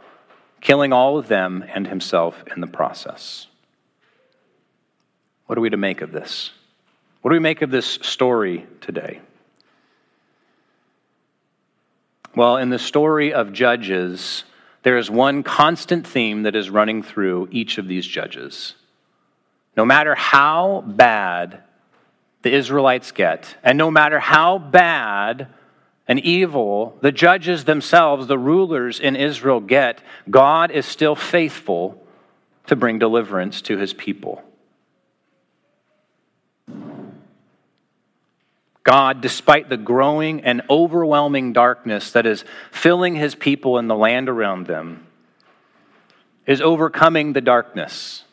killing 0.62 0.92
all 0.94 1.18
of 1.18 1.28
them 1.28 1.64
and 1.74 1.88
himself 1.88 2.44
in 2.54 2.62
the 2.62 2.68
process. 2.68 3.48
What 5.46 5.58
are 5.58 5.62
we 5.62 5.70
to 5.70 5.78
make 5.78 6.02
of 6.02 6.12
this? 6.12 6.52
What 7.22 7.32
do 7.32 7.36
we 7.36 7.40
make 7.40 7.62
of 7.62 7.72
this 7.72 7.86
story 7.86 8.66
today? 8.82 9.22
Well, 12.36 12.58
in 12.58 12.70
the 12.70 12.80
story 12.80 13.32
of 13.32 13.54
Judges, 13.54 14.44
there 14.82 14.98
is 14.98 15.10
one 15.10 15.44
constant 15.44 16.06
theme 16.06 16.44
that 16.44 16.56
is 16.56 16.70
running 16.70 17.04
through 17.04 17.48
each 17.52 17.78
of 17.78 17.88
these 17.88 18.06
judges. 18.06 18.74
No 19.78 19.86
matter 19.86 20.16
how 20.16 20.84
bad 20.86 21.64
the 22.42 22.54
Israelites 22.54 23.12
get, 23.12 23.56
and 23.64 23.78
no 23.78 23.90
matter 23.90 24.20
how 24.20 24.58
bad 24.58 25.48
and 26.08 26.20
evil 26.20 26.98
the 27.02 27.12
judges 27.12 27.66
themselves, 27.66 28.28
the 28.28 28.38
rulers 28.38 29.00
in 29.00 29.16
Israel, 29.16 29.60
get, 29.60 30.02
God 30.30 30.72
is 30.72 30.86
still 30.86 31.16
faithful 31.16 32.02
to 32.68 32.76
bring 32.76 33.00
deliverance 33.00 33.62
to 33.64 33.78
his 33.78 33.94
people. 33.94 34.44
God, 38.84 39.22
despite 39.22 39.70
the 39.70 39.78
growing 39.78 40.42
and 40.42 40.62
overwhelming 40.70 41.54
darkness 41.54 42.12
that 42.12 42.26
is 42.26 42.44
filling 42.70 43.16
his 43.16 43.34
people 43.34 43.78
and 43.78 43.90
the 43.90 43.96
land 43.96 44.28
around 44.28 44.68
them, 44.68 45.08
is 46.46 46.60
overcoming 46.60 47.32
the 47.32 47.42
darkness. 47.42 48.26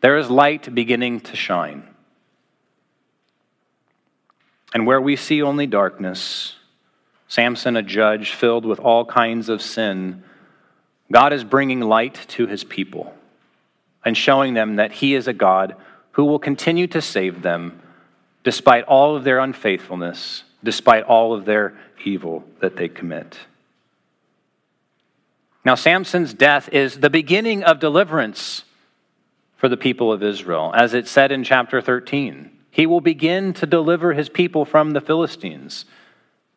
There 0.00 0.16
is 0.16 0.30
light 0.30 0.72
beginning 0.72 1.20
to 1.22 1.36
shine. 1.36 1.93
And 4.74 4.86
where 4.86 5.00
we 5.00 5.14
see 5.14 5.40
only 5.40 5.68
darkness, 5.68 6.56
Samson, 7.28 7.76
a 7.76 7.82
judge 7.82 8.32
filled 8.32 8.66
with 8.66 8.80
all 8.80 9.04
kinds 9.04 9.48
of 9.48 9.62
sin, 9.62 10.24
God 11.12 11.32
is 11.32 11.44
bringing 11.44 11.80
light 11.80 12.26
to 12.30 12.46
his 12.48 12.64
people 12.64 13.14
and 14.04 14.16
showing 14.16 14.54
them 14.54 14.76
that 14.76 14.92
he 14.92 15.14
is 15.14 15.28
a 15.28 15.32
God 15.32 15.76
who 16.12 16.24
will 16.24 16.40
continue 16.40 16.88
to 16.88 17.00
save 17.00 17.42
them 17.42 17.80
despite 18.42 18.84
all 18.84 19.16
of 19.16 19.24
their 19.24 19.38
unfaithfulness, 19.38 20.42
despite 20.62 21.04
all 21.04 21.32
of 21.32 21.44
their 21.44 21.74
evil 22.04 22.44
that 22.60 22.76
they 22.76 22.88
commit. 22.88 23.38
Now, 25.64 25.76
Samson's 25.76 26.34
death 26.34 26.68
is 26.70 26.98
the 26.98 27.08
beginning 27.08 27.62
of 27.62 27.80
deliverance 27.80 28.64
for 29.56 29.68
the 29.68 29.78
people 29.78 30.12
of 30.12 30.22
Israel, 30.22 30.72
as 30.74 30.92
it 30.92 31.08
said 31.08 31.32
in 31.32 31.42
chapter 31.42 31.80
13. 31.80 32.50
He 32.74 32.86
will 32.86 33.00
begin 33.00 33.52
to 33.54 33.66
deliver 33.66 34.14
his 34.14 34.28
people 34.28 34.64
from 34.64 34.90
the 34.90 35.00
Philistines. 35.00 35.84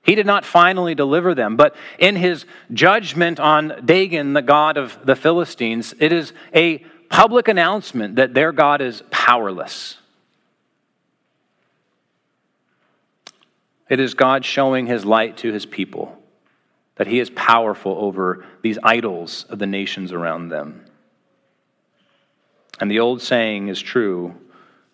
He 0.01 0.15
did 0.15 0.25
not 0.25 0.45
finally 0.45 0.95
deliver 0.95 1.35
them, 1.35 1.55
but 1.55 1.75
in 1.99 2.15
his 2.15 2.47
judgment 2.73 3.39
on 3.39 3.83
Dagon, 3.85 4.33
the 4.33 4.41
god 4.41 4.77
of 4.77 4.97
the 5.05 5.15
Philistines, 5.15 5.93
it 5.99 6.11
is 6.11 6.33
a 6.55 6.79
public 7.09 7.47
announcement 7.47 8.15
that 8.15 8.33
their 8.33 8.51
God 8.51 8.81
is 8.81 9.03
powerless. 9.11 9.99
It 13.87 13.99
is 13.99 14.15
God 14.15 14.43
showing 14.43 14.87
his 14.87 15.05
light 15.05 15.37
to 15.37 15.53
his 15.53 15.67
people, 15.67 16.17
that 16.95 17.05
he 17.05 17.19
is 17.19 17.29
powerful 17.29 17.95
over 17.95 18.43
these 18.63 18.79
idols 18.81 19.45
of 19.49 19.59
the 19.59 19.67
nations 19.67 20.11
around 20.11 20.49
them. 20.49 20.83
And 22.79 22.89
the 22.89 23.01
old 23.01 23.21
saying 23.21 23.67
is 23.67 23.79
true 23.79 24.33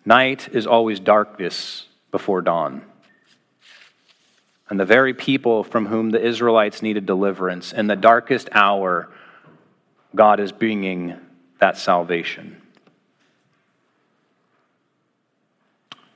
night 0.04 0.48
is 0.52 0.66
always 0.66 1.00
darkness 1.00 1.86
before 2.10 2.42
dawn. 2.42 2.82
And 4.68 4.80
the 4.80 4.84
very 4.84 5.14
people 5.14 5.62
from 5.62 5.86
whom 5.86 6.10
the 6.10 6.24
Israelites 6.24 6.82
needed 6.82 7.06
deliverance, 7.06 7.72
in 7.72 7.86
the 7.86 7.96
darkest 7.96 8.48
hour, 8.52 9.10
God 10.14 10.40
is 10.40 10.52
bringing 10.52 11.16
that 11.60 11.76
salvation. 11.76 12.60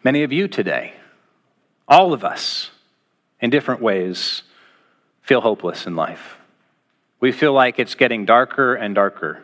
Many 0.03 0.23
of 0.23 0.33
you 0.33 0.49
today 0.49 0.95
all 1.89 2.13
of 2.13 2.23
us, 2.23 2.71
in 3.41 3.49
different 3.49 3.81
ways, 3.81 4.43
feel 5.23 5.41
hopeless 5.41 5.87
in 5.87 5.97
life. 5.97 6.37
We 7.19 7.33
feel 7.33 7.53
like 7.53 7.79
it's 7.79 7.95
getting 7.95 8.27
darker 8.27 8.75
and 8.75 8.95
darker. 8.95 9.43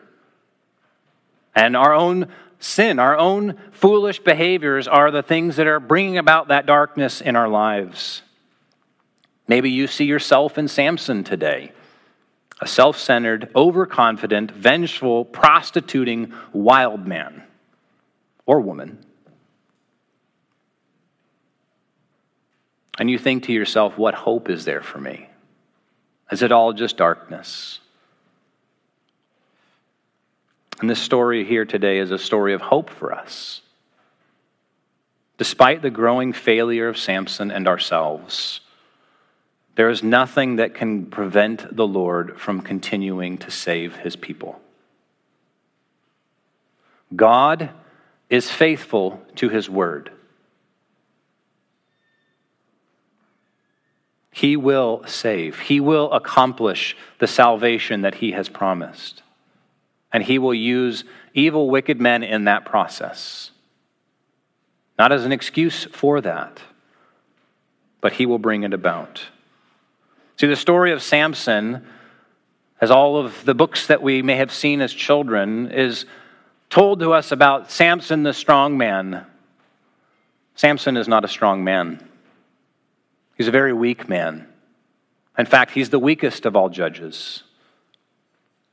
And 1.54 1.76
our 1.76 1.94
own 1.94 2.28
sin, 2.64 2.98
our 2.98 3.16
own 3.16 3.59
foolish 3.72 4.18
behaviors 4.20 4.88
are 4.88 5.11
the 5.11 5.22
things 5.22 5.57
that 5.57 5.66
are 5.66 5.81
bringing 5.81 6.18
about 6.18 6.48
that 6.48 6.66
darkness 6.66 7.20
in 7.20 7.37
our 7.37 7.48
lives. 7.48 8.22
Maybe 9.46 9.70
you 9.70 9.87
see 9.87 10.05
yourself 10.05 10.57
in 10.57 10.68
Samson 10.68 11.24
today 11.24 11.72
a 12.61 12.66
self 12.66 12.98
centered, 12.98 13.50
overconfident, 13.55 14.50
vengeful, 14.53 15.24
prostituting 15.24 16.33
wild 16.53 17.07
man 17.07 17.42
or 18.46 18.61
woman. 18.61 19.05
And 22.98 23.11
you 23.11 23.18
think 23.18 23.42
to 23.44 23.53
yourself, 23.53 23.98
what 23.98 24.14
hope 24.14 24.48
is 24.48 24.64
there 24.64 24.83
for 24.83 24.98
me? 24.98 25.29
Is 26.31 26.42
it 26.42 26.53
all 26.53 26.72
just 26.72 26.96
darkness? 26.96 27.81
And 30.80 30.90
this 30.90 31.00
story 31.00 31.44
here 31.44 31.64
today 31.64 31.98
is 31.98 32.10
a 32.10 32.18
story 32.18 32.52
of 32.52 32.60
hope 32.60 32.90
for 32.90 33.12
us. 33.12 33.62
Despite 35.38 35.82
the 35.82 35.90
growing 35.90 36.32
failure 36.32 36.88
of 36.88 36.98
Samson 36.98 37.50
and 37.50 37.66
ourselves, 37.66 38.60
there 39.76 39.90
is 39.90 40.02
nothing 40.02 40.56
that 40.56 40.74
can 40.74 41.06
prevent 41.06 41.76
the 41.76 41.87
Lord 41.87 42.38
from 42.38 42.60
continuing 42.60 43.38
to 43.38 43.50
save 43.50 43.96
his 43.96 44.14
people. 44.14 44.60
God 47.14 47.70
is 48.30 48.50
faithful 48.50 49.22
to 49.37 49.48
his 49.48 49.68
word. 49.68 50.10
He 54.34 54.56
will 54.56 55.04
save. 55.06 55.60
He 55.60 55.78
will 55.78 56.10
accomplish 56.10 56.96
the 57.20 57.28
salvation 57.28 58.00
that 58.00 58.16
He 58.16 58.32
has 58.32 58.48
promised. 58.48 59.22
And 60.14 60.22
He 60.22 60.38
will 60.38 60.55
use 60.55 61.05
evil, 61.35 61.68
wicked 61.68 62.00
men 62.00 62.22
in 62.22 62.44
that 62.44 62.64
process. 62.64 63.50
Not 64.98 65.11
as 65.12 65.24
an 65.24 65.33
excuse 65.33 65.85
for 65.92 66.20
that, 66.22 66.62
but 68.00 68.14
He 68.14 68.24
will 68.24 68.38
bring 68.38 68.62
it 68.62 68.72
about. 68.72 69.27
See, 70.37 70.46
the 70.46 70.57
story 70.57 70.92
of 70.92 71.03
Samson, 71.03 71.85
as 72.81 72.92
all 72.92 73.18
of 73.18 73.44
the 73.44 73.55
books 73.55 73.88
that 73.88 74.03
we 74.03 74.22
may 74.22 74.37
have 74.37 74.53
seen 74.53 74.81
as 74.81 74.92
children, 74.92 75.70
is 75.70 76.07
told 76.70 77.00
to 77.00 77.12
us 77.12 77.33
about 77.33 77.70
Samson 77.70 78.22
the 78.22 78.33
strong 78.33 78.79
man. 78.79 79.27
Samson 80.55 80.96
is 80.96 81.09
not 81.09 81.24
a 81.24 81.29
strong 81.29 81.64
man. 81.64 82.09
He's 83.37 83.48
a 83.48 83.53
very 83.53 83.72
weak 83.72 84.09
man. 84.09 84.46
In 85.37 85.46
fact, 85.46 85.72
he's 85.72 85.90
the 85.90 85.98
weakest 85.98 86.46
of 86.46 86.55
all 86.55 86.68
judges. 86.68 87.42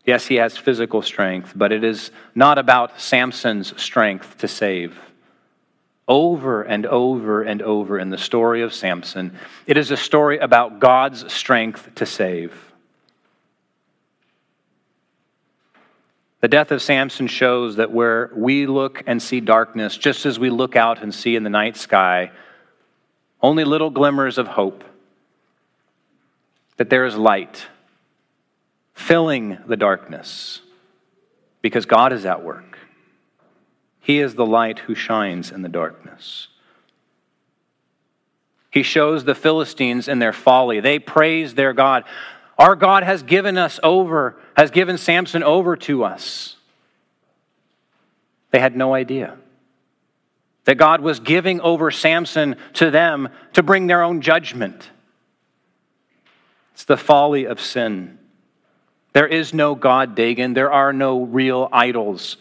Yes, 0.05 0.27
he 0.27 0.35
has 0.35 0.57
physical 0.57 1.01
strength, 1.01 1.53
but 1.55 1.71
it 1.71 1.83
is 1.83 2.11
not 2.33 2.57
about 2.57 2.99
Samson's 2.99 3.79
strength 3.79 4.37
to 4.39 4.47
save. 4.47 4.99
Over 6.07 6.63
and 6.63 6.85
over 6.87 7.43
and 7.43 7.61
over 7.61 7.99
in 7.99 8.09
the 8.09 8.17
story 8.17 8.63
of 8.63 8.73
Samson, 8.73 9.37
it 9.67 9.77
is 9.77 9.91
a 9.91 9.97
story 9.97 10.39
about 10.39 10.79
God's 10.79 11.31
strength 11.31 11.93
to 11.95 12.05
save. 12.05 12.73
The 16.41 16.47
death 16.47 16.71
of 16.71 16.81
Samson 16.81 17.27
shows 17.27 17.75
that 17.75 17.91
where 17.91 18.31
we 18.35 18.65
look 18.65 19.03
and 19.05 19.21
see 19.21 19.39
darkness, 19.39 19.95
just 19.95 20.25
as 20.25 20.39
we 20.39 20.49
look 20.49 20.75
out 20.75 21.03
and 21.03 21.13
see 21.13 21.35
in 21.35 21.43
the 21.43 21.51
night 21.51 21.77
sky, 21.77 22.31
only 23.43 23.63
little 23.63 23.91
glimmers 23.91 24.39
of 24.39 24.47
hope 24.47 24.83
that 26.77 26.89
there 26.89 27.05
is 27.05 27.15
light 27.15 27.67
filling 29.07 29.57
the 29.67 29.77
darkness. 29.77 30.61
because 31.61 31.85
God 31.85 32.11
is 32.11 32.25
at 32.25 32.43
work. 32.43 32.79
He 33.99 34.19
is 34.19 34.33
the 34.33 34.45
light 34.45 34.79
who 34.79 34.95
shines 34.95 35.51
in 35.51 35.61
the 35.61 35.69
darkness. 35.69 36.47
He 38.71 38.81
shows 38.81 39.25
the 39.25 39.35
Philistines 39.35 40.07
in 40.07 40.17
their 40.17 40.33
folly. 40.33 40.79
They 40.79 40.97
praise 40.97 41.53
their 41.53 41.73
God. 41.73 42.03
Our 42.57 42.75
God 42.75 43.03
has 43.03 43.21
given 43.21 43.59
us 43.59 43.79
over, 43.83 44.39
has 44.57 44.71
given 44.71 44.97
Samson 44.97 45.43
over 45.43 45.75
to 45.75 46.03
us. 46.03 46.55
They 48.49 48.59
had 48.59 48.75
no 48.75 48.95
idea 48.95 49.37
that 50.65 50.75
God 50.79 51.01
was 51.01 51.19
giving 51.19 51.61
over 51.61 51.91
Samson 51.91 52.55
to 52.73 52.89
them 52.89 53.29
to 53.53 53.61
bring 53.61 53.87
their 53.87 54.01
own 54.01 54.21
judgment. 54.21 54.89
It's 56.73 56.85
the 56.85 56.97
folly 56.97 57.45
of 57.45 57.61
sin. 57.61 58.17
There 59.13 59.27
is 59.27 59.53
no 59.53 59.75
God, 59.75 60.15
Dagon. 60.15 60.53
There 60.53 60.71
are 60.71 60.93
no 60.93 61.23
real 61.23 61.67
idols. 61.71 62.37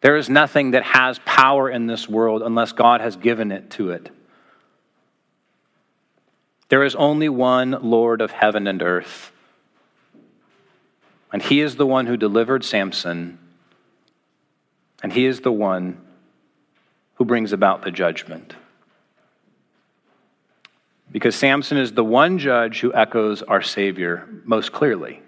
There 0.00 0.16
is 0.16 0.28
nothing 0.28 0.72
that 0.72 0.84
has 0.84 1.18
power 1.24 1.70
in 1.70 1.86
this 1.86 2.08
world 2.08 2.42
unless 2.42 2.72
God 2.72 3.00
has 3.00 3.16
given 3.16 3.50
it 3.50 3.70
to 3.70 3.90
it. 3.90 4.10
There 6.68 6.84
is 6.84 6.94
only 6.94 7.28
one 7.28 7.76
Lord 7.82 8.20
of 8.20 8.30
heaven 8.30 8.66
and 8.66 8.82
earth. 8.82 9.32
And 11.32 11.42
he 11.42 11.60
is 11.60 11.76
the 11.76 11.86
one 11.86 12.06
who 12.06 12.16
delivered 12.16 12.64
Samson. 12.64 13.38
And 15.02 15.12
he 15.12 15.26
is 15.26 15.40
the 15.40 15.52
one 15.52 16.00
who 17.14 17.24
brings 17.24 17.52
about 17.52 17.82
the 17.82 17.90
judgment. 17.90 18.54
Because 21.10 21.34
Samson 21.34 21.78
is 21.78 21.92
the 21.92 22.04
one 22.04 22.38
judge 22.38 22.80
who 22.80 22.92
echoes 22.92 23.42
our 23.42 23.62
Savior 23.62 24.28
most 24.44 24.72
clearly. 24.72 25.20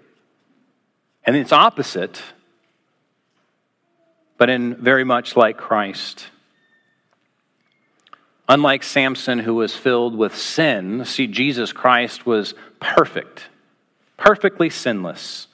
And 1.27 1.35
it's 1.35 1.51
opposite, 1.51 2.23
but 4.37 4.49
in 4.49 4.75
very 4.75 5.03
much 5.03 5.35
like 5.35 5.57
Christ. 5.57 6.27
Unlike 8.47 8.83
Samson, 8.83 9.39
who 9.39 9.55
was 9.55 9.75
filled 9.75 10.17
with 10.17 10.33
sin, 10.37 11.03
see, 11.03 11.27
Jesus 11.27 11.73
Christ 11.73 12.25
was 12.25 12.53
perfect, 12.79 13.49
perfectly 14.15 14.69
sinless. 14.69 15.47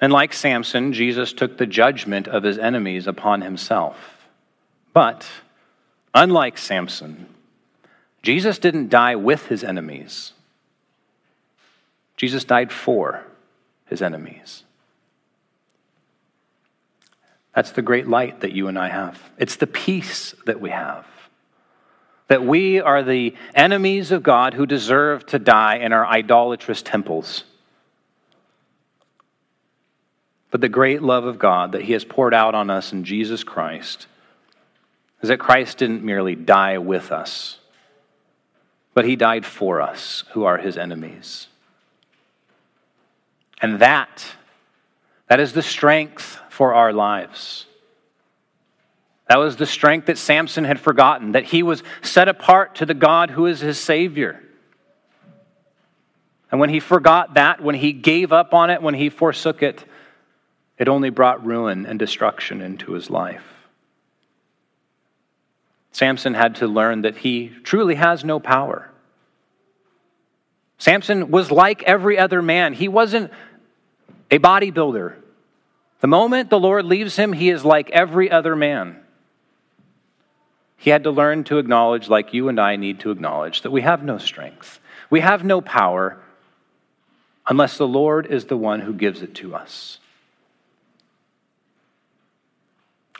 And 0.00 0.10
like 0.10 0.32
Samson, 0.32 0.94
Jesus 0.94 1.34
took 1.34 1.58
the 1.58 1.66
judgment 1.66 2.26
of 2.26 2.44
his 2.44 2.56
enemies 2.56 3.06
upon 3.06 3.42
himself. 3.42 4.26
But, 4.94 5.28
unlike 6.14 6.56
Samson, 6.56 7.26
Jesus 8.22 8.58
didn't 8.58 8.88
die 8.88 9.16
with 9.16 9.48
his 9.48 9.62
enemies, 9.62 10.32
Jesus 12.16 12.44
died 12.44 12.72
for 12.72 13.27
his 13.88 14.02
enemies. 14.02 14.64
That's 17.54 17.72
the 17.72 17.82
great 17.82 18.06
light 18.06 18.40
that 18.40 18.52
you 18.52 18.68
and 18.68 18.78
I 18.78 18.88
have. 18.88 19.20
It's 19.36 19.56
the 19.56 19.66
peace 19.66 20.34
that 20.46 20.60
we 20.60 20.70
have. 20.70 21.06
That 22.28 22.44
we 22.44 22.80
are 22.80 23.02
the 23.02 23.34
enemies 23.54 24.12
of 24.12 24.22
God 24.22 24.54
who 24.54 24.66
deserve 24.66 25.26
to 25.26 25.38
die 25.38 25.76
in 25.76 25.92
our 25.92 26.06
idolatrous 26.06 26.82
temples. 26.82 27.44
But 30.50 30.60
the 30.60 30.68
great 30.68 31.02
love 31.02 31.24
of 31.24 31.38
God 31.38 31.72
that 31.72 31.82
He 31.82 31.94
has 31.94 32.04
poured 32.04 32.32
out 32.32 32.54
on 32.54 32.70
us 32.70 32.92
in 32.92 33.04
Jesus 33.04 33.42
Christ 33.42 34.06
is 35.20 35.28
that 35.28 35.38
Christ 35.38 35.78
didn't 35.78 36.04
merely 36.04 36.34
die 36.34 36.78
with 36.78 37.10
us, 37.10 37.58
but 38.94 39.04
He 39.04 39.16
died 39.16 39.44
for 39.44 39.80
us 39.80 40.22
who 40.32 40.44
are 40.44 40.58
His 40.58 40.78
enemies. 40.78 41.48
And 43.60 43.80
that, 43.80 44.26
that 45.28 45.40
is 45.40 45.52
the 45.52 45.62
strength 45.62 46.38
for 46.48 46.74
our 46.74 46.92
lives. 46.92 47.66
That 49.28 49.38
was 49.38 49.56
the 49.56 49.66
strength 49.66 50.06
that 50.06 50.16
Samson 50.16 50.64
had 50.64 50.80
forgotten, 50.80 51.32
that 51.32 51.44
he 51.44 51.62
was 51.62 51.82
set 52.02 52.28
apart 52.28 52.76
to 52.76 52.86
the 52.86 52.94
God 52.94 53.30
who 53.30 53.46
is 53.46 53.60
his 53.60 53.78
Savior. 53.78 54.42
And 56.50 56.60
when 56.60 56.70
he 56.70 56.80
forgot 56.80 57.34
that, 57.34 57.62
when 57.62 57.74
he 57.74 57.92
gave 57.92 58.32
up 58.32 58.54
on 58.54 58.70
it, 58.70 58.80
when 58.80 58.94
he 58.94 59.10
forsook 59.10 59.62
it, 59.62 59.84
it 60.78 60.88
only 60.88 61.10
brought 61.10 61.44
ruin 61.44 61.84
and 61.84 61.98
destruction 61.98 62.62
into 62.62 62.92
his 62.92 63.10
life. 63.10 63.44
Samson 65.92 66.34
had 66.34 66.54
to 66.56 66.66
learn 66.66 67.02
that 67.02 67.18
he 67.18 67.48
truly 67.64 67.96
has 67.96 68.24
no 68.24 68.38
power. 68.38 68.90
Samson 70.78 71.30
was 71.30 71.50
like 71.50 71.82
every 71.82 72.16
other 72.16 72.40
man. 72.40 72.72
He 72.72 72.86
wasn't 72.88 73.32
a 74.30 74.38
bodybuilder. 74.38 75.14
The 76.00 76.06
moment 76.06 76.50
the 76.50 76.60
Lord 76.60 76.84
leaves 76.84 77.16
him, 77.16 77.32
he 77.32 77.50
is 77.50 77.64
like 77.64 77.90
every 77.90 78.30
other 78.30 78.54
man. 78.54 79.00
He 80.76 80.90
had 80.90 81.04
to 81.04 81.10
learn 81.10 81.42
to 81.44 81.58
acknowledge, 81.58 82.08
like 82.08 82.32
you 82.32 82.48
and 82.48 82.60
I 82.60 82.76
need 82.76 83.00
to 83.00 83.10
acknowledge, 83.10 83.62
that 83.62 83.72
we 83.72 83.82
have 83.82 84.04
no 84.04 84.18
strength. 84.18 84.78
We 85.10 85.20
have 85.20 85.44
no 85.44 85.60
power 85.60 86.18
unless 87.48 87.78
the 87.78 87.88
Lord 87.88 88.26
is 88.26 88.44
the 88.44 88.56
one 88.56 88.80
who 88.80 88.92
gives 88.92 89.22
it 89.22 89.34
to 89.36 89.54
us. 89.54 89.98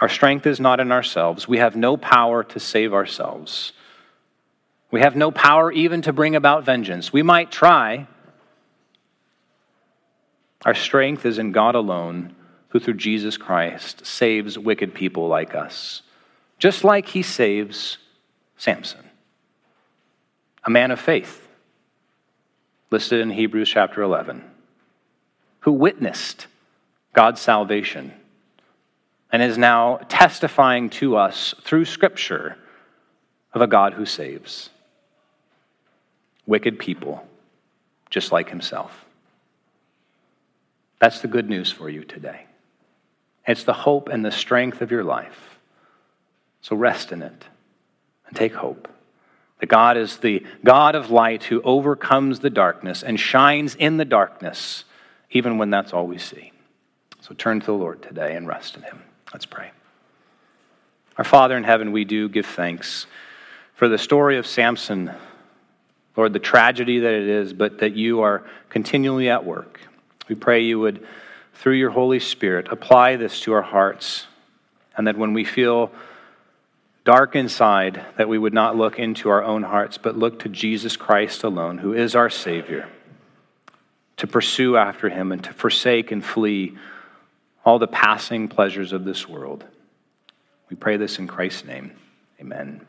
Our 0.00 0.08
strength 0.08 0.46
is 0.46 0.60
not 0.60 0.78
in 0.78 0.92
ourselves. 0.92 1.48
We 1.48 1.58
have 1.58 1.74
no 1.74 1.96
power 1.96 2.44
to 2.44 2.60
save 2.60 2.94
ourselves. 2.94 3.72
We 4.92 5.00
have 5.00 5.16
no 5.16 5.32
power 5.32 5.72
even 5.72 6.02
to 6.02 6.12
bring 6.12 6.36
about 6.36 6.64
vengeance. 6.64 7.12
We 7.12 7.22
might 7.22 7.50
try, 7.50 8.06
our 10.64 10.74
strength 10.74 11.24
is 11.24 11.38
in 11.38 11.52
God 11.52 11.74
alone, 11.74 12.34
who 12.70 12.80
through 12.80 12.94
Jesus 12.94 13.36
Christ 13.36 14.04
saves 14.04 14.58
wicked 14.58 14.94
people 14.94 15.28
like 15.28 15.54
us, 15.54 16.02
just 16.58 16.84
like 16.84 17.08
he 17.08 17.22
saves 17.22 17.98
Samson, 18.56 19.04
a 20.64 20.70
man 20.70 20.90
of 20.90 21.00
faith, 21.00 21.48
listed 22.90 23.20
in 23.20 23.30
Hebrews 23.30 23.70
chapter 23.70 24.02
11, 24.02 24.44
who 25.60 25.72
witnessed 25.72 26.46
God's 27.12 27.40
salvation 27.40 28.12
and 29.30 29.42
is 29.42 29.58
now 29.58 29.98
testifying 30.08 30.90
to 30.90 31.16
us 31.16 31.54
through 31.62 31.84
Scripture 31.84 32.56
of 33.52 33.60
a 33.60 33.66
God 33.66 33.94
who 33.94 34.06
saves 34.06 34.70
wicked 36.46 36.78
people 36.78 37.26
just 38.10 38.32
like 38.32 38.48
himself. 38.48 39.04
That's 40.98 41.20
the 41.20 41.28
good 41.28 41.48
news 41.48 41.70
for 41.70 41.88
you 41.88 42.04
today. 42.04 42.46
It's 43.46 43.64
the 43.64 43.72
hope 43.72 44.08
and 44.08 44.24
the 44.24 44.30
strength 44.30 44.82
of 44.82 44.90
your 44.90 45.04
life. 45.04 45.58
So 46.60 46.76
rest 46.76 47.12
in 47.12 47.22
it 47.22 47.44
and 48.26 48.36
take 48.36 48.54
hope. 48.54 48.88
That 49.60 49.66
God 49.66 49.96
is 49.96 50.18
the 50.18 50.44
God 50.64 50.94
of 50.94 51.10
light 51.10 51.44
who 51.44 51.62
overcomes 51.62 52.40
the 52.40 52.50
darkness 52.50 53.02
and 53.02 53.18
shines 53.18 53.74
in 53.74 53.96
the 53.96 54.04
darkness, 54.04 54.84
even 55.30 55.58
when 55.58 55.70
that's 55.70 55.92
all 55.92 56.06
we 56.06 56.18
see. 56.18 56.52
So 57.20 57.34
turn 57.34 57.60
to 57.60 57.66
the 57.66 57.72
Lord 57.72 58.02
today 58.02 58.36
and 58.36 58.46
rest 58.46 58.76
in 58.76 58.82
Him. 58.82 59.02
Let's 59.32 59.46
pray. 59.46 59.70
Our 61.16 61.24
Father 61.24 61.56
in 61.56 61.64
heaven, 61.64 61.90
we 61.90 62.04
do 62.04 62.28
give 62.28 62.46
thanks 62.46 63.06
for 63.74 63.88
the 63.88 63.98
story 63.98 64.38
of 64.38 64.46
Samson, 64.46 65.10
Lord, 66.16 66.32
the 66.32 66.38
tragedy 66.38 67.00
that 67.00 67.12
it 67.12 67.28
is, 67.28 67.52
but 67.52 67.78
that 67.78 67.94
you 67.94 68.20
are 68.20 68.44
continually 68.68 69.28
at 69.28 69.44
work. 69.44 69.80
We 70.28 70.34
pray 70.34 70.60
you 70.60 70.78
would, 70.80 71.06
through 71.54 71.74
your 71.74 71.90
Holy 71.90 72.20
Spirit, 72.20 72.68
apply 72.70 73.16
this 73.16 73.40
to 73.42 73.52
our 73.54 73.62
hearts, 73.62 74.26
and 74.96 75.06
that 75.06 75.16
when 75.16 75.32
we 75.32 75.44
feel 75.44 75.90
dark 77.04 77.34
inside, 77.34 78.04
that 78.16 78.28
we 78.28 78.38
would 78.38 78.52
not 78.52 78.76
look 78.76 78.98
into 78.98 79.30
our 79.30 79.42
own 79.42 79.62
hearts, 79.62 79.96
but 79.96 80.18
look 80.18 80.40
to 80.40 80.48
Jesus 80.48 80.96
Christ 80.96 81.42
alone, 81.42 81.78
who 81.78 81.94
is 81.94 82.14
our 82.14 82.28
Savior, 82.28 82.88
to 84.18 84.26
pursue 84.26 84.76
after 84.76 85.08
him 85.08 85.32
and 85.32 85.42
to 85.44 85.52
forsake 85.52 86.12
and 86.12 86.24
flee 86.24 86.76
all 87.64 87.78
the 87.78 87.86
passing 87.86 88.48
pleasures 88.48 88.92
of 88.92 89.04
this 89.04 89.28
world. 89.28 89.64
We 90.68 90.76
pray 90.76 90.96
this 90.96 91.18
in 91.18 91.26
Christ's 91.26 91.64
name. 91.64 91.92
Amen. 92.40 92.87